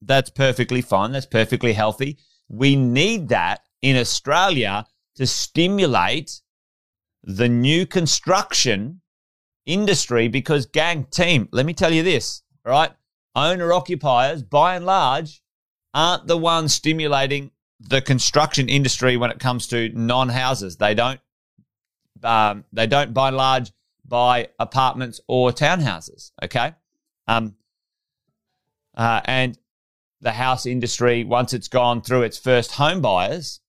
that's 0.00 0.30
perfectly 0.30 0.80
fine. 0.80 1.12
That's 1.12 1.26
perfectly 1.26 1.72
healthy. 1.72 2.18
We 2.48 2.76
need 2.76 3.28
that 3.28 3.62
in 3.82 3.96
Australia 3.96 4.86
to 5.16 5.26
stimulate 5.26 6.40
the 7.24 7.48
new 7.48 7.86
construction 7.86 9.00
industry 9.68 10.26
because, 10.26 10.66
gang, 10.66 11.04
team, 11.04 11.48
let 11.52 11.66
me 11.66 11.74
tell 11.74 11.92
you 11.92 12.02
this, 12.02 12.42
right? 12.64 12.90
Owner 13.36 13.72
occupiers, 13.72 14.42
by 14.42 14.74
and 14.74 14.84
large, 14.84 15.42
aren't 15.94 16.26
the 16.26 16.36
ones 16.36 16.74
stimulating 16.74 17.52
the 17.78 18.00
construction 18.00 18.68
industry 18.68 19.16
when 19.16 19.30
it 19.30 19.38
comes 19.38 19.68
to 19.68 19.90
non 19.90 20.28
houses. 20.28 20.76
They 20.76 20.94
don't. 20.94 21.20
Um, 22.22 22.64
they 22.72 22.88
don't, 22.88 23.14
by 23.14 23.28
and 23.28 23.36
large, 23.36 23.70
buy 24.04 24.48
apartments 24.58 25.20
or 25.28 25.52
townhouses. 25.52 26.32
Okay, 26.42 26.74
um, 27.28 27.54
uh, 28.96 29.20
and 29.26 29.56
the 30.20 30.32
house 30.32 30.66
industry, 30.66 31.22
once 31.22 31.52
it's 31.52 31.68
gone 31.68 32.02
through 32.02 32.22
its 32.22 32.38
first 32.38 32.72
home 32.72 33.00
buyers, 33.00 33.60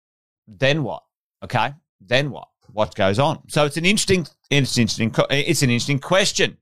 then 0.48 0.84
what? 0.84 1.04
Okay, 1.44 1.74
then 2.02 2.32
what? 2.32 2.48
What 2.80 2.96
goes 2.96 3.20
on? 3.20 3.42
So 3.50 3.66
it's 3.66 3.76
an 3.76 3.84
interesting, 3.84 4.26
it's 4.50 4.78
interesting, 4.78 5.14
it's 5.30 5.62
an 5.64 5.70
interesting 5.70 6.00
question. 6.00 6.60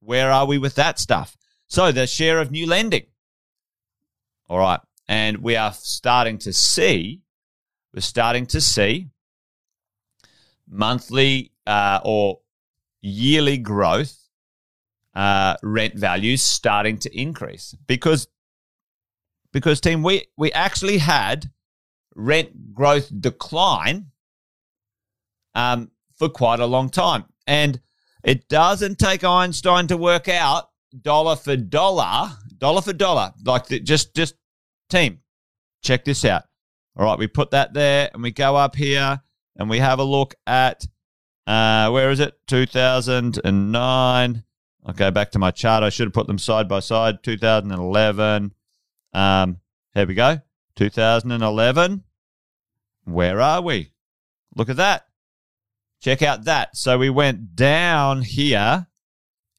Where 0.00 0.32
are 0.32 0.44
we 0.44 0.58
with 0.58 0.74
that 0.74 0.98
stuff? 0.98 1.36
So 1.68 1.92
the 1.92 2.08
share 2.08 2.40
of 2.40 2.50
new 2.50 2.66
lending. 2.66 3.06
All 4.48 4.58
right, 4.58 4.80
and 5.06 5.38
we 5.38 5.54
are 5.54 5.72
starting 5.72 6.38
to 6.38 6.52
see, 6.52 7.20
we're 7.94 8.00
starting 8.00 8.46
to 8.46 8.60
see 8.60 9.10
monthly 10.68 11.52
uh, 11.64 12.00
or 12.02 12.40
yearly 13.00 13.56
growth 13.56 14.18
uh, 15.14 15.54
rent 15.62 15.94
values 15.94 16.42
starting 16.42 16.98
to 16.98 17.16
increase 17.16 17.72
because 17.86 18.26
because 19.52 19.80
team 19.80 20.02
we 20.02 20.26
we 20.36 20.50
actually 20.50 20.98
had 20.98 21.52
rent 22.16 22.74
growth 22.74 23.08
decline 23.20 24.06
um, 25.56 25.90
for 26.14 26.28
quite 26.28 26.60
a 26.60 26.66
long 26.66 26.90
time, 26.90 27.24
and 27.46 27.80
it 28.22 28.48
doesn't 28.48 28.98
take 28.98 29.24
Einstein 29.24 29.88
to 29.88 29.96
work 29.96 30.28
out 30.28 30.70
dollar 31.02 31.34
for 31.34 31.56
dollar, 31.56 32.30
dollar 32.58 32.82
for 32.82 32.92
dollar, 32.92 33.32
like 33.44 33.66
the, 33.66 33.80
just 33.80 34.14
just 34.14 34.34
team. 34.88 35.20
Check 35.82 36.04
this 36.04 36.24
out. 36.24 36.44
All 36.96 37.04
right, 37.04 37.18
we 37.18 37.26
put 37.26 37.50
that 37.50 37.74
there, 37.74 38.10
and 38.12 38.22
we 38.22 38.30
go 38.30 38.54
up 38.54 38.76
here, 38.76 39.20
and 39.56 39.68
we 39.68 39.78
have 39.78 39.98
a 39.98 40.04
look 40.04 40.34
at 40.46 40.86
uh, 41.46 41.90
where 41.90 42.10
is 42.10 42.20
it? 42.20 42.34
Two 42.46 42.66
thousand 42.66 43.40
and 43.44 43.72
nine. 43.72 44.44
I'll 44.84 44.94
go 44.94 45.10
back 45.10 45.32
to 45.32 45.38
my 45.40 45.50
chart. 45.50 45.82
I 45.82 45.88
should 45.88 46.06
have 46.06 46.14
put 46.14 46.28
them 46.28 46.38
side 46.38 46.68
by 46.68 46.78
side. 46.78 47.24
2011. 47.24 48.54
Um, 49.12 49.58
here 49.94 50.06
we 50.06 50.14
go. 50.14 50.40
2011. 50.76 52.04
Where 53.04 53.40
are 53.40 53.60
we? 53.60 53.90
Look 54.54 54.68
at 54.68 54.76
that. 54.76 55.06
Check 56.00 56.22
out 56.22 56.44
that. 56.44 56.76
So 56.76 56.98
we 56.98 57.10
went 57.10 57.56
down 57.56 58.22
here 58.22 58.86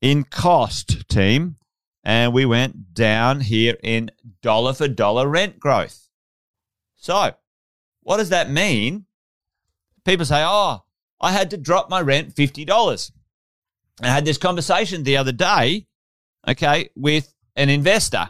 in 0.01 0.23
cost, 0.23 1.07
team, 1.09 1.57
and 2.03 2.33
we 2.33 2.45
went 2.45 2.93
down 2.93 3.41
here 3.41 3.77
in 3.83 4.11
dollar 4.41 4.73
for 4.73 4.87
dollar 4.87 5.27
rent 5.27 5.59
growth. 5.59 6.09
So, 6.95 7.33
what 8.01 8.17
does 8.17 8.29
that 8.29 8.49
mean? 8.49 9.05
People 10.05 10.25
say, 10.25 10.43
oh, 10.45 10.83
I 11.19 11.31
had 11.31 11.49
to 11.51 11.57
drop 11.57 11.89
my 11.89 12.01
rent 12.01 12.33
$50. 12.33 13.11
I 14.01 14.07
had 14.07 14.25
this 14.25 14.37
conversation 14.37 15.03
the 15.03 15.17
other 15.17 15.31
day, 15.31 15.87
okay, 16.47 16.89
with 16.95 17.33
an 17.55 17.69
investor. 17.69 18.29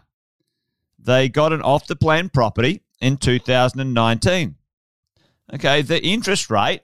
They 0.98 1.30
got 1.30 1.54
an 1.54 1.62
off 1.62 1.88
the 1.88 1.96
plan 1.96 2.30
property 2.30 2.82
in 3.00 3.18
2019. 3.18 4.56
Okay, 5.54 5.82
the 5.82 6.04
interest 6.04 6.50
rate 6.50 6.82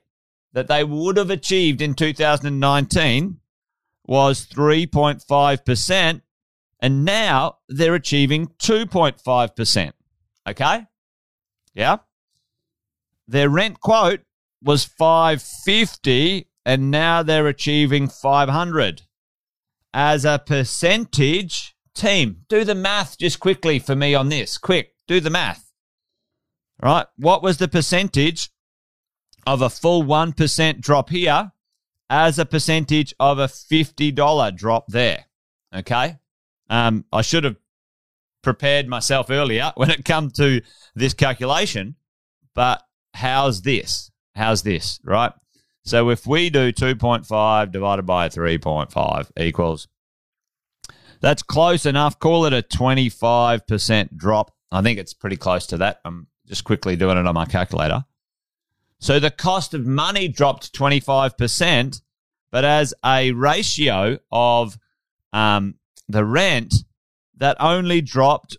that 0.54 0.68
they 0.68 0.82
would 0.82 1.18
have 1.18 1.30
achieved 1.30 1.82
in 1.82 1.92
2019 1.92 3.38
was 4.06 4.46
3.5%, 4.46 6.22
and 6.80 7.04
now 7.04 7.58
they're 7.68 7.94
achieving 7.94 8.46
2.5%. 8.58 9.92
Okay? 10.48 10.86
Yeah? 11.74 11.98
their 13.26 13.48
rent 13.48 13.80
quote 13.80 14.20
was 14.62 14.84
550 14.84 16.48
and 16.64 16.90
now 16.90 17.22
they're 17.22 17.46
achieving 17.46 18.08
500 18.08 19.02
as 19.92 20.24
a 20.24 20.42
percentage 20.44 21.76
team 21.94 22.38
do 22.48 22.64
the 22.64 22.74
math 22.74 23.18
just 23.18 23.40
quickly 23.40 23.78
for 23.78 23.94
me 23.94 24.14
on 24.14 24.28
this 24.28 24.58
quick 24.58 24.94
do 25.06 25.20
the 25.20 25.30
math 25.30 25.72
right 26.82 27.06
what 27.16 27.42
was 27.42 27.58
the 27.58 27.68
percentage 27.68 28.50
of 29.46 29.62
a 29.62 29.70
full 29.70 30.02
1% 30.04 30.80
drop 30.80 31.10
here 31.10 31.52
as 32.10 32.38
a 32.38 32.44
percentage 32.44 33.14
of 33.18 33.38
a 33.38 33.46
$50 33.46 34.56
drop 34.56 34.86
there 34.88 35.24
okay 35.74 36.18
um, 36.70 37.04
i 37.12 37.22
should 37.22 37.44
have 37.44 37.56
prepared 38.42 38.86
myself 38.86 39.30
earlier 39.30 39.72
when 39.76 39.90
it 39.90 40.04
come 40.04 40.30
to 40.30 40.60
this 40.94 41.14
calculation 41.14 41.96
but 42.54 42.82
how's 43.14 43.62
this 43.62 44.10
how's 44.34 44.62
this 44.62 45.00
right 45.04 45.32
so 45.84 46.08
if 46.08 46.26
we 46.26 46.48
do 46.48 46.72
2.5 46.72 47.70
divided 47.70 48.06
by 48.06 48.28
3.5 48.30 49.30
equals, 49.36 49.86
that's 51.20 51.42
close 51.42 51.84
enough. 51.84 52.18
Call 52.18 52.46
it 52.46 52.54
a 52.54 52.62
25% 52.62 54.16
drop. 54.16 54.54
I 54.72 54.82
think 54.82 54.98
it's 54.98 55.12
pretty 55.12 55.36
close 55.36 55.66
to 55.68 55.78
that. 55.78 56.00
I'm 56.04 56.26
just 56.46 56.64
quickly 56.64 56.96
doing 56.96 57.18
it 57.18 57.26
on 57.26 57.34
my 57.34 57.44
calculator. 57.44 58.04
So 59.00 59.20
the 59.20 59.30
cost 59.30 59.74
of 59.74 59.86
money 59.86 60.28
dropped 60.28 60.72
25%, 60.72 62.00
but 62.50 62.64
as 62.64 62.94
a 63.04 63.32
ratio 63.32 64.18
of 64.32 64.78
um, 65.32 65.74
the 66.08 66.24
rent, 66.24 66.74
that 67.36 67.56
only 67.60 68.00
dropped 68.00 68.56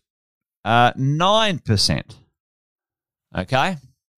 uh, 0.64 0.94
9%. 0.94 2.16
Okay? 3.38 3.78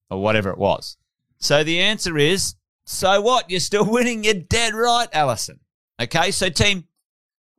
Or 0.09 0.21
whatever 0.21 0.49
it 0.49 0.57
was. 0.57 0.97
So 1.39 1.63
the 1.63 1.79
answer 1.81 2.17
is 2.17 2.55
so 2.87 3.19
what? 3.21 3.51
You're 3.51 3.59
still 3.59 3.85
winning. 3.91 4.23
You're 4.23 4.33
dead 4.33 4.73
right, 4.73 5.09
Allison. 5.13 5.59
Okay, 6.01 6.31
so 6.31 6.49
team, 6.49 6.85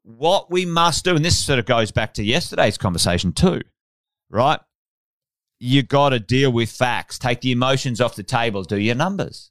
what 0.03 0.51
we 0.51 0.65
must 0.65 1.05
do, 1.05 1.15
and 1.15 1.25
this 1.25 1.45
sort 1.45 1.59
of 1.59 1.67
goes 1.67 1.91
back 1.91 2.15
to 2.15 2.25
yesterday's 2.25 2.79
conversation 2.79 3.33
too, 3.33 3.61
right? 4.31 4.61
You 5.61 5.83
got 5.83 6.11
to 6.11 6.21
deal 6.21 6.53
with 6.53 6.71
facts. 6.71 7.19
Take 7.19 7.41
the 7.41 7.53
emotions 7.53 8.01
off 8.01 8.15
the 8.15 8.23
table. 8.23 8.63
Do 8.63 8.79
your 8.79 8.95
numbers. 8.95 9.51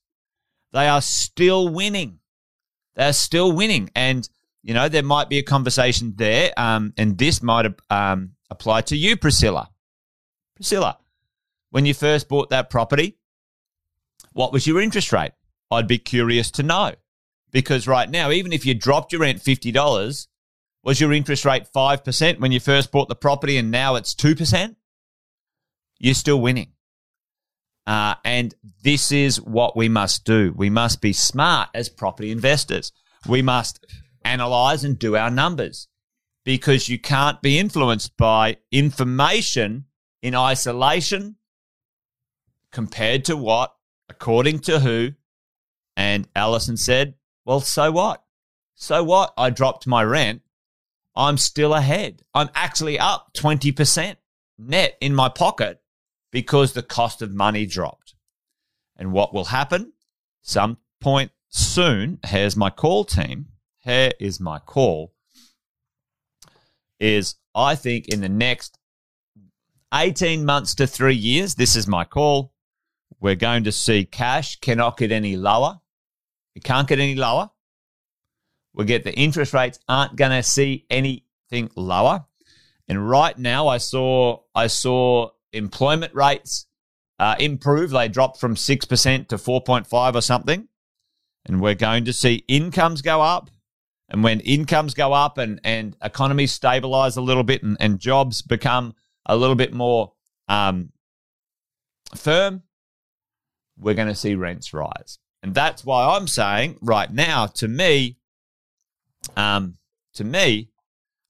They 0.71 0.87
are 0.87 1.01
still 1.01 1.69
winning. 1.69 2.19
They're 2.95 3.13
still 3.13 3.51
winning, 3.51 3.91
and 3.95 4.27
you 4.63 4.73
know 4.73 4.89
there 4.89 5.03
might 5.03 5.29
be 5.29 5.37
a 5.37 5.43
conversation 5.43 6.13
there, 6.15 6.51
um, 6.57 6.93
and 6.97 7.17
this 7.17 7.43
might 7.43 7.67
um, 7.89 8.31
apply 8.49 8.81
to 8.81 8.97
you, 8.97 9.15
Priscilla. 9.15 9.69
Priscilla, 10.55 10.97
when 11.69 11.85
you 11.85 11.93
first 11.93 12.27
bought 12.27 12.49
that 12.49 12.69
property, 12.69 13.17
what 14.33 14.51
was 14.51 14.65
your 14.65 14.81
interest 14.81 15.13
rate? 15.13 15.33
I'd 15.69 15.87
be 15.87 15.97
curious 15.97 16.49
to 16.51 16.63
know. 16.63 16.93
Because 17.51 17.87
right 17.87 18.09
now, 18.09 18.31
even 18.31 18.51
if 18.53 18.65
you 18.65 18.73
dropped 18.73 19.11
your 19.11 19.21
rent 19.21 19.39
$50, 19.43 20.27
was 20.83 20.99
your 20.99 21.13
interest 21.13 21.45
rate 21.45 21.67
5% 21.73 22.39
when 22.39 22.51
you 22.51 22.59
first 22.59 22.91
bought 22.91 23.09
the 23.09 23.15
property 23.15 23.57
and 23.57 23.71
now 23.71 23.95
it's 23.95 24.13
2%? 24.15 24.75
You're 25.99 26.13
still 26.13 26.41
winning. 26.41 26.73
Uh, 27.85 28.15
and 28.25 28.53
this 28.83 29.11
is 29.11 29.39
what 29.41 29.77
we 29.77 29.87
must 29.87 30.25
do. 30.25 30.53
We 30.55 30.69
must 30.69 31.01
be 31.01 31.13
smart 31.13 31.69
as 31.73 31.87
property 31.87 32.31
investors. 32.31 32.91
We 33.27 33.41
must 33.41 33.85
analyze 34.25 34.83
and 34.83 34.99
do 34.99 35.15
our 35.15 35.31
numbers 35.31 35.87
because 36.43 36.89
you 36.89 36.99
can't 36.99 37.41
be 37.41 37.57
influenced 37.57 38.17
by 38.17 38.57
information 38.71 39.85
in 40.21 40.35
isolation 40.35 41.37
compared 42.71 43.25
to 43.25 43.37
what, 43.37 43.73
according 44.09 44.59
to 44.59 44.79
who, 44.79 45.11
and 45.95 46.27
Allison 46.35 46.77
said, 46.77 47.15
Well, 47.45 47.61
so 47.61 47.91
what? 47.91 48.23
So 48.75 49.03
what? 49.03 49.33
I 49.37 49.49
dropped 49.49 49.87
my 49.87 50.03
rent. 50.03 50.41
I'm 51.15 51.37
still 51.37 51.73
ahead. 51.73 52.21
I'm 52.33 52.49
actually 52.53 52.99
up 52.99 53.31
20% 53.35 54.17
net 54.59 54.97
in 55.01 55.15
my 55.15 55.29
pocket 55.29 55.81
because 56.31 56.73
the 56.73 56.83
cost 56.83 57.21
of 57.21 57.33
money 57.33 57.65
dropped. 57.65 58.15
And 58.95 59.11
what 59.11 59.33
will 59.33 59.45
happen? 59.45 59.93
Some 60.41 60.77
point 60.99 61.31
soon, 61.49 62.19
here's 62.25 62.55
my 62.55 62.69
call 62.69 63.05
team. 63.05 63.47
Here 63.79 64.11
is 64.19 64.39
my 64.39 64.59
call. 64.59 65.13
Is 66.99 67.35
I 67.53 67.75
think 67.75 68.07
in 68.07 68.21
the 68.21 68.29
next 68.29 68.77
18 69.93 70.43
months 70.43 70.75
to 70.75 70.87
three 70.87 71.15
years, 71.15 71.55
this 71.55 71.75
is 71.75 71.87
my 71.87 72.03
call. 72.03 72.53
We're 73.19 73.35
going 73.35 73.63
to 73.63 73.71
see 73.71 74.05
cash 74.05 74.59
cannot 74.59 74.97
get 74.97 75.11
any 75.11 75.37
lower. 75.37 75.79
It 76.55 76.63
can't 76.63 76.87
get 76.87 76.99
any 76.99 77.15
lower. 77.15 77.51
We 78.73 78.85
get 78.85 79.03
the 79.03 79.13
interest 79.13 79.53
rates 79.53 79.79
aren't 79.87 80.15
going 80.15 80.31
to 80.31 80.43
see 80.43 80.85
anything 80.89 81.69
lower. 81.75 82.25
And 82.87 83.09
right 83.09 83.37
now, 83.37 83.67
I 83.67 83.79
saw 83.79 84.41
I 84.53 84.67
saw 84.67 85.31
employment 85.57 86.13
rates 86.13 86.67
uh, 87.19 87.35
improve. 87.39 87.89
They 87.89 88.07
dropped 88.07 88.39
from 88.39 88.55
six 88.55 88.85
percent 88.85 89.29
to 89.29 89.37
four 89.37 89.61
point 89.61 89.87
five 89.87 90.15
or 90.15 90.21
something. 90.21 90.67
And 91.45 91.61
we're 91.61 91.75
going 91.75 92.05
to 92.05 92.13
see 92.13 92.43
incomes 92.47 93.01
go 93.01 93.21
up. 93.21 93.49
And 94.09 94.23
when 94.23 94.39
incomes 94.41 94.93
go 94.93 95.13
up 95.13 95.37
and, 95.37 95.59
and 95.63 95.95
economies 96.01 96.51
stabilize 96.51 97.17
a 97.17 97.21
little 97.21 97.43
bit 97.43 97.63
and, 97.63 97.77
and 97.79 97.99
jobs 97.99 98.41
become 98.41 98.93
a 99.25 99.35
little 99.35 99.55
bit 99.55 99.73
more 99.73 100.13
um, 100.47 100.91
firm, 102.15 102.63
we're 103.77 103.93
going 103.93 104.07
to 104.07 104.15
see 104.15 104.35
rents 104.35 104.73
rise. 104.73 105.19
And 105.43 105.53
that's 105.53 105.85
why 105.85 106.15
I'm 106.15 106.27
saying 106.27 106.79
right 106.81 107.11
now, 107.11 107.47
to 107.47 107.67
me, 107.67 108.17
um, 109.35 109.77
to 110.15 110.23
me, 110.23 110.69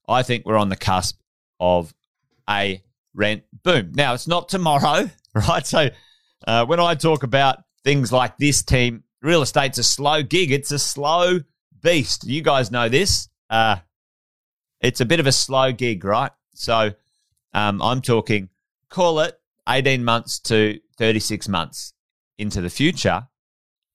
I 0.08 0.22
think 0.22 0.46
we're 0.46 0.56
on 0.56 0.68
the 0.68 0.76
cusp 0.76 1.20
of 1.60 1.94
a 2.48 2.82
rent 3.18 3.42
boom. 3.62 3.92
Now, 3.94 4.14
it's 4.14 4.26
not 4.26 4.48
tomorrow, 4.48 5.10
right? 5.34 5.66
So 5.66 5.90
uh, 6.46 6.64
when 6.64 6.80
I 6.80 6.94
talk 6.94 7.22
about 7.22 7.58
things 7.84 8.12
like 8.12 8.38
this 8.38 8.62
team, 8.62 9.04
real 9.20 9.42
estate's 9.42 9.76
a 9.76 9.82
slow 9.82 10.22
gig. 10.22 10.50
It's 10.50 10.72
a 10.72 10.78
slow 10.78 11.40
beast. 11.82 12.24
You 12.24 12.40
guys 12.40 12.70
know 12.70 12.88
this. 12.88 13.28
Uh, 13.50 13.76
it's 14.80 15.00
a 15.00 15.06
bit 15.06 15.20
of 15.20 15.26
a 15.26 15.32
slow 15.32 15.72
gig, 15.72 16.04
right? 16.04 16.32
So 16.54 16.92
um, 17.52 17.82
I'm 17.82 18.00
talking, 18.00 18.48
call 18.88 19.20
it 19.20 19.38
18 19.68 20.04
months 20.04 20.38
to 20.40 20.78
36 20.96 21.48
months 21.48 21.92
into 22.38 22.60
the 22.60 22.70
future 22.70 23.28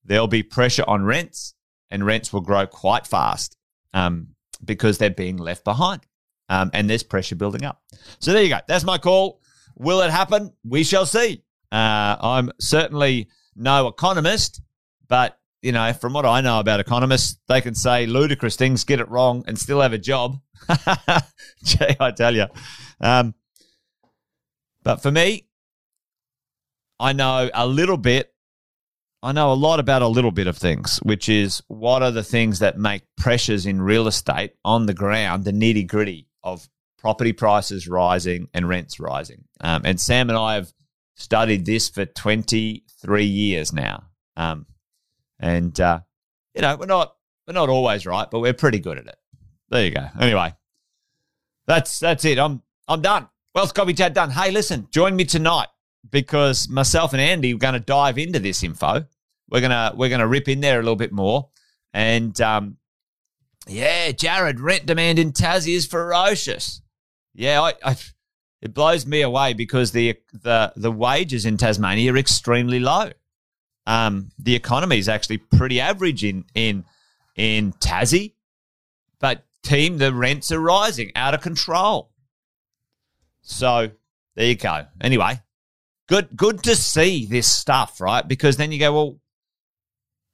there'll 0.04 0.28
be 0.28 0.44
pressure 0.44 0.84
on 0.88 1.06
rents, 1.06 1.56
and 1.90 2.06
rents 2.06 2.34
will 2.34 2.42
grow 2.42 2.68
quite 2.68 3.08
fast 3.08 3.58
um, 3.94 4.30
because 4.64 4.98
they're 4.98 5.10
being 5.10 5.38
left 5.38 5.64
behind. 5.64 6.02
Um, 6.54 6.70
and 6.74 6.88
there's 6.88 7.02
pressure 7.02 7.36
building 7.36 7.66
up. 7.66 7.82
So 8.20 8.32
there 8.32 8.44
you 8.44 8.50
go. 8.50 8.60
That's 8.68 8.84
my 8.84 9.00
call. 9.00 9.42
Will 9.76 10.02
it 10.02 10.12
happen? 10.12 10.54
We 10.64 10.84
shall 10.84 11.08
see. 11.08 11.44
Uh, 11.72 12.16
I'm 12.22 12.52
certainly 12.60 13.28
no 13.56 13.88
economist, 13.88 14.62
but 15.08 15.40
you 15.64 15.72
know, 15.72 15.94
from 15.94 16.14
what 16.14 16.26
I 16.26 16.42
know 16.42 16.60
about 16.60 16.80
economists, 16.80 17.40
they 17.48 17.62
can 17.62 17.74
say 17.74 18.06
ludicrous 18.06 18.56
things, 18.56 18.84
get 18.84 19.00
it 19.00 19.10
wrong, 19.10 19.44
and 19.48 19.58
still 19.58 19.82
have 19.82 19.94
a 19.94 19.98
job. 19.98 20.40
Gee, 21.64 21.96
I 22.00 22.12
tell 22.12 22.36
you. 22.36 22.46
Um, 23.02 23.34
but 24.84 24.98
for 24.98 25.10
me, 25.10 25.48
I 27.00 27.14
know 27.14 27.50
a 27.54 27.66
little 27.66 27.98
bit 27.98 28.30
I 29.24 29.32
know 29.32 29.54
a 29.54 29.56
lot 29.56 29.80
about 29.80 30.02
a 30.02 30.08
little 30.08 30.32
bit 30.32 30.48
of 30.48 30.58
things, 30.58 30.98
which 30.98 31.30
is 31.30 31.64
what 31.68 32.04
are 32.04 32.12
the 32.12 32.26
things 32.26 32.60
that 32.60 32.78
make 32.78 33.04
pressures 33.16 33.66
in 33.66 33.82
real 33.82 34.06
estate 34.08 34.52
on 34.66 34.86
the 34.86 34.94
ground, 34.94 35.46
the 35.46 35.54
nitty 35.54 35.88
gritty 35.88 36.28
of 36.44 36.68
property 36.98 37.34
prices 37.34 37.88
rising 37.88 38.48
and 38.54 38.68
rents 38.68 39.00
rising. 39.00 39.46
Um, 39.62 39.82
and 39.86 40.00
Sam 40.00 40.30
and 40.30 40.38
I 40.38 40.56
have 40.56 40.74
studied 41.16 41.66
this 41.66 41.90
for 41.90 42.06
23 42.06 43.26
years 43.26 43.74
now. 43.74 44.04
Um, 44.36 44.66
and, 45.40 45.78
uh, 45.80 46.00
you 46.56 46.62
know, 46.62 46.76
we're 46.78 46.86
not, 46.86 47.16
we're 47.48 47.54
not 47.54 47.70
always 47.70 48.06
right, 48.06 48.30
but 48.30 48.40
we're 48.40 48.54
pretty 48.54 48.80
good 48.80 48.98
at 48.98 49.08
it. 49.08 49.18
There 49.70 49.84
you 49.84 49.92
go. 49.92 50.08
Anyway, 50.20 50.54
that's, 51.68 52.00
that's 52.00 52.26
it. 52.26 52.40
I'm, 52.40 52.62
I'm 52.88 53.02
done. 53.02 53.28
Wealth 53.54 53.74
Coffee 53.74 53.94
Chat 53.94 54.14
done. 54.14 54.32
Hey, 54.32 54.52
listen, 54.52 54.88
join 54.92 55.16
me 55.16 55.26
tonight 55.26 55.68
because 56.10 56.70
myself 56.70 57.14
and 57.14 57.22
Andy 57.22 57.54
are 57.54 57.58
going 57.58 57.76
to 57.76 57.80
dive 57.80 58.18
into 58.18 58.40
this 58.40 58.64
info. 58.64 59.06
We're 59.50 59.62
gonna 59.62 59.94
we're 59.96 60.10
gonna 60.10 60.28
rip 60.28 60.48
in 60.48 60.62
there 60.62 60.80
a 60.80 60.82
little 60.82 60.96
bit 60.96 61.12
more, 61.12 61.50
and 61.94 62.40
um, 62.42 62.78
yeah, 63.68 64.12
Jared, 64.12 64.60
rent 64.60 64.86
demand 64.86 65.20
in 65.20 65.32
Tassie 65.32 65.76
is 65.76 65.86
ferocious. 65.86 66.82
Yeah, 67.34 67.62
I, 67.62 67.74
I, 67.84 67.96
it 68.62 68.74
blows 68.74 69.06
me 69.06 69.22
away 69.22 69.54
because 69.54 69.92
the 69.92 70.16
the 70.34 70.74
the 70.76 70.92
wages 70.92 71.46
in 71.46 71.58
Tasmania 71.58 72.14
are 72.14 72.18
extremely 72.18 72.80
low. 72.80 73.12
Um, 73.86 74.32
the 74.38 74.56
economy 74.56 74.98
is 74.98 75.10
actually 75.10 75.38
pretty 75.38 75.80
average 75.80 76.24
in 76.24 76.46
in 76.56 76.86
in 77.36 77.74
Tassie, 77.74 78.34
but 79.20 79.46
team 79.64 79.98
the 79.98 80.14
rents 80.14 80.52
are 80.52 80.60
rising 80.60 81.12
out 81.16 81.34
of 81.34 81.42
control. 81.42 82.12
So 83.42 83.92
there 84.36 84.46
you 84.46 84.56
go. 84.56 84.86
Anyway, 85.02 85.42
good 86.08 86.30
good 86.36 86.64
to 86.64 86.76
see 86.76 87.26
this 87.26 87.48
stuff, 87.48 88.00
right? 88.00 88.26
Because 88.28 88.58
then 88.58 88.72
you 88.72 88.80
go, 88.80 88.94
well, 88.94 89.20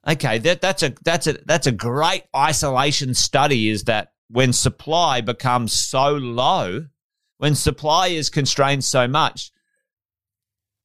okay, 0.10 0.38
that 0.40 0.62
that's 0.62 0.84
a 0.84 0.94
that's 1.04 1.28
a 1.28 1.34
that's 1.46 1.68
a 1.68 1.72
great 1.72 2.24
isolation 2.36 3.14
study. 3.14 3.70
Is 3.70 3.86
that 3.86 4.14
when 4.30 4.54
supply 4.54 5.22
becomes 5.22 5.74
so 5.74 6.12
low, 6.14 6.88
when 7.38 7.56
supply 7.56 8.08
is 8.08 8.30
constrained 8.30 8.84
so 8.84 9.08
much, 9.08 9.52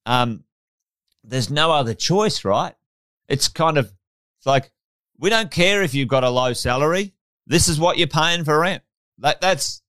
um, 0.06 0.44
there's 1.22 1.50
no 1.50 1.72
other 1.72 1.94
choice, 1.94 2.44
right? 2.44 2.74
It's 3.28 3.48
kind 3.48 3.78
of 3.78 3.92
like 4.44 4.70
we 5.18 5.30
don't 5.30 5.50
care 5.50 5.82
if 5.82 5.94
you've 5.94 6.08
got 6.08 6.24
a 6.24 6.30
low 6.30 6.52
salary. 6.52 7.14
This 7.46 7.68
is 7.68 7.78
what 7.78 7.98
you're 7.98 8.06
paying 8.08 8.44
for 8.44 8.58
rent. 8.60 8.82
That, 9.18 9.40
that's 9.40 9.82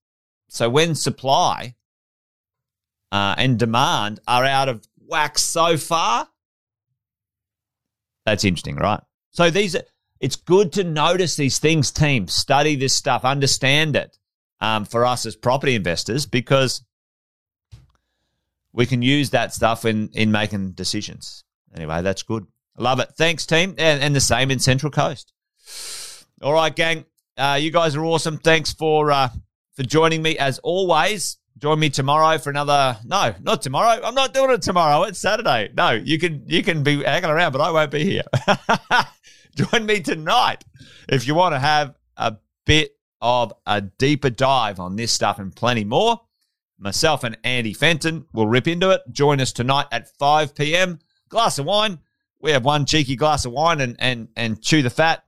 so 0.50 0.70
when 0.70 0.96
supply 0.96 1.76
uh, 3.12 3.36
and 3.38 3.58
demand 3.58 4.20
are 4.28 4.46
out 4.46 4.70
of 4.70 4.86
whack 5.08 5.38
so 5.38 5.78
far. 5.78 6.28
That's 8.26 8.44
interesting, 8.44 8.76
right? 8.76 9.02
So 9.36 9.50
these 9.50 9.76
it's 10.22 10.38
good 10.38 10.72
to 10.74 10.86
notice 10.86 11.36
these 11.36 11.60
things, 11.60 11.92
team. 11.92 12.30
Study 12.30 12.78
this 12.78 12.96
stuff, 12.96 13.26
understand 13.26 13.98
it 13.98 14.18
um, 14.62 14.86
for 14.86 15.06
us 15.06 15.26
as 15.26 15.36
property 15.36 15.76
investors 15.76 16.26
because 16.26 16.86
we 18.72 18.86
can 18.86 19.02
use 19.02 19.32
that 19.32 19.54
stuff 19.54 19.84
in, 19.84 20.10
in 20.14 20.32
making 20.32 20.72
decisions. 20.72 21.44
Anyway, 21.76 22.02
that's 22.02 22.24
good. 22.24 22.48
Love 22.78 23.02
it. 23.02 23.10
Thanks, 23.18 23.46
team. 23.46 23.76
And, 23.78 24.02
and 24.02 24.16
the 24.16 24.22
same 24.22 24.52
in 24.52 24.60
Central 24.60 24.90
Coast. 24.90 25.34
All 26.42 26.54
right, 26.54 26.74
gang. 26.74 27.04
Uh, 27.38 27.58
you 27.60 27.72
guys 27.72 27.98
are 27.98 28.06
awesome. 28.06 28.38
Thanks 28.38 28.72
for 28.72 29.12
uh, 29.12 29.28
for 29.76 29.84
joining 29.84 30.22
me 30.22 30.38
as 30.38 30.60
always. 30.60 31.38
Join 31.58 31.80
me 31.80 31.90
tomorrow 31.90 32.38
for 32.38 32.52
another. 32.52 32.98
No, 33.04 33.36
not 33.42 33.62
tomorrow. 33.62 34.02
I'm 34.02 34.16
not 34.16 34.34
doing 34.34 34.52
it 34.52 34.62
tomorrow. 34.62 35.04
It's 35.04 35.20
Saturday. 35.20 35.72
No, 35.76 35.92
you 35.92 36.20
can 36.20 36.44
you 36.48 36.64
can 36.64 36.84
be 36.84 37.04
hanging 37.04 37.30
around, 37.30 37.52
but 37.52 37.60
I 37.60 37.72
won't 37.72 37.92
be 37.92 38.06
here. 38.06 38.24
Join 39.72 39.86
me 39.86 40.02
tonight 40.02 40.66
if 41.08 41.26
you 41.26 41.34
want 41.34 41.56
to 41.56 41.60
have 41.60 41.96
a 42.18 42.36
bit 42.66 42.98
of 43.22 43.54
a 43.66 43.82
deeper 43.82 44.30
dive 44.30 44.80
on 44.80 44.98
this 44.98 45.14
stuff 45.14 45.40
and 45.40 45.56
plenty 45.56 45.86
more. 45.86 46.20
Myself 46.78 47.24
and 47.24 47.38
Andy 47.44 47.74
Fenton 47.74 48.26
will 48.34 48.48
rip 48.48 48.68
into 48.68 48.90
it. 48.90 49.02
Join 49.12 49.40
us 49.40 49.54
tonight 49.54 49.86
at 49.94 50.10
5 50.18 50.56
p.m. 50.56 51.00
Glass 51.30 51.58
of 51.58 51.66
wine. 51.66 52.00
We 52.42 52.52
have 52.52 52.66
one 52.66 52.86
cheeky 52.86 53.16
glass 53.16 53.46
of 53.46 53.54
wine 53.54 53.80
and 53.80 53.96
and 53.98 54.28
and 54.36 54.62
chew 54.62 54.82
the 54.82 54.90
fat. 54.90 55.24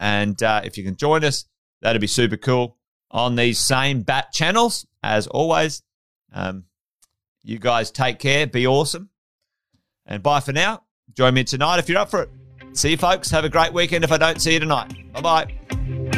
And 0.00 0.42
uh, 0.42 0.62
if 0.64 0.76
you 0.76 0.84
can 0.84 0.96
join 0.96 1.24
us, 1.24 1.44
that'd 1.80 2.00
be 2.00 2.08
super 2.08 2.36
cool 2.36 2.76
on 3.10 3.36
these 3.36 3.58
same 3.58 4.02
bat 4.02 4.32
channels 4.32 4.86
as 5.02 5.28
always. 5.28 5.82
Um, 6.32 6.64
you 7.44 7.58
guys 7.58 7.90
take 7.90 8.18
care, 8.18 8.46
be 8.46 8.66
awesome, 8.66 9.10
and 10.04 10.22
bye 10.22 10.40
for 10.40 10.52
now. 10.52 10.82
Join 11.14 11.34
me 11.34 11.44
tonight 11.44 11.78
if 11.78 11.88
you're 11.88 11.98
up 11.98 12.10
for 12.10 12.22
it. 12.22 12.37
See 12.72 12.90
you, 12.90 12.96
folks. 12.96 13.30
Have 13.30 13.44
a 13.44 13.48
great 13.48 13.72
weekend 13.72 14.04
if 14.04 14.12
I 14.12 14.18
don't 14.18 14.40
see 14.40 14.52
you 14.54 14.60
tonight. 14.60 14.92
Bye 15.12 15.20
bye. 15.20 16.17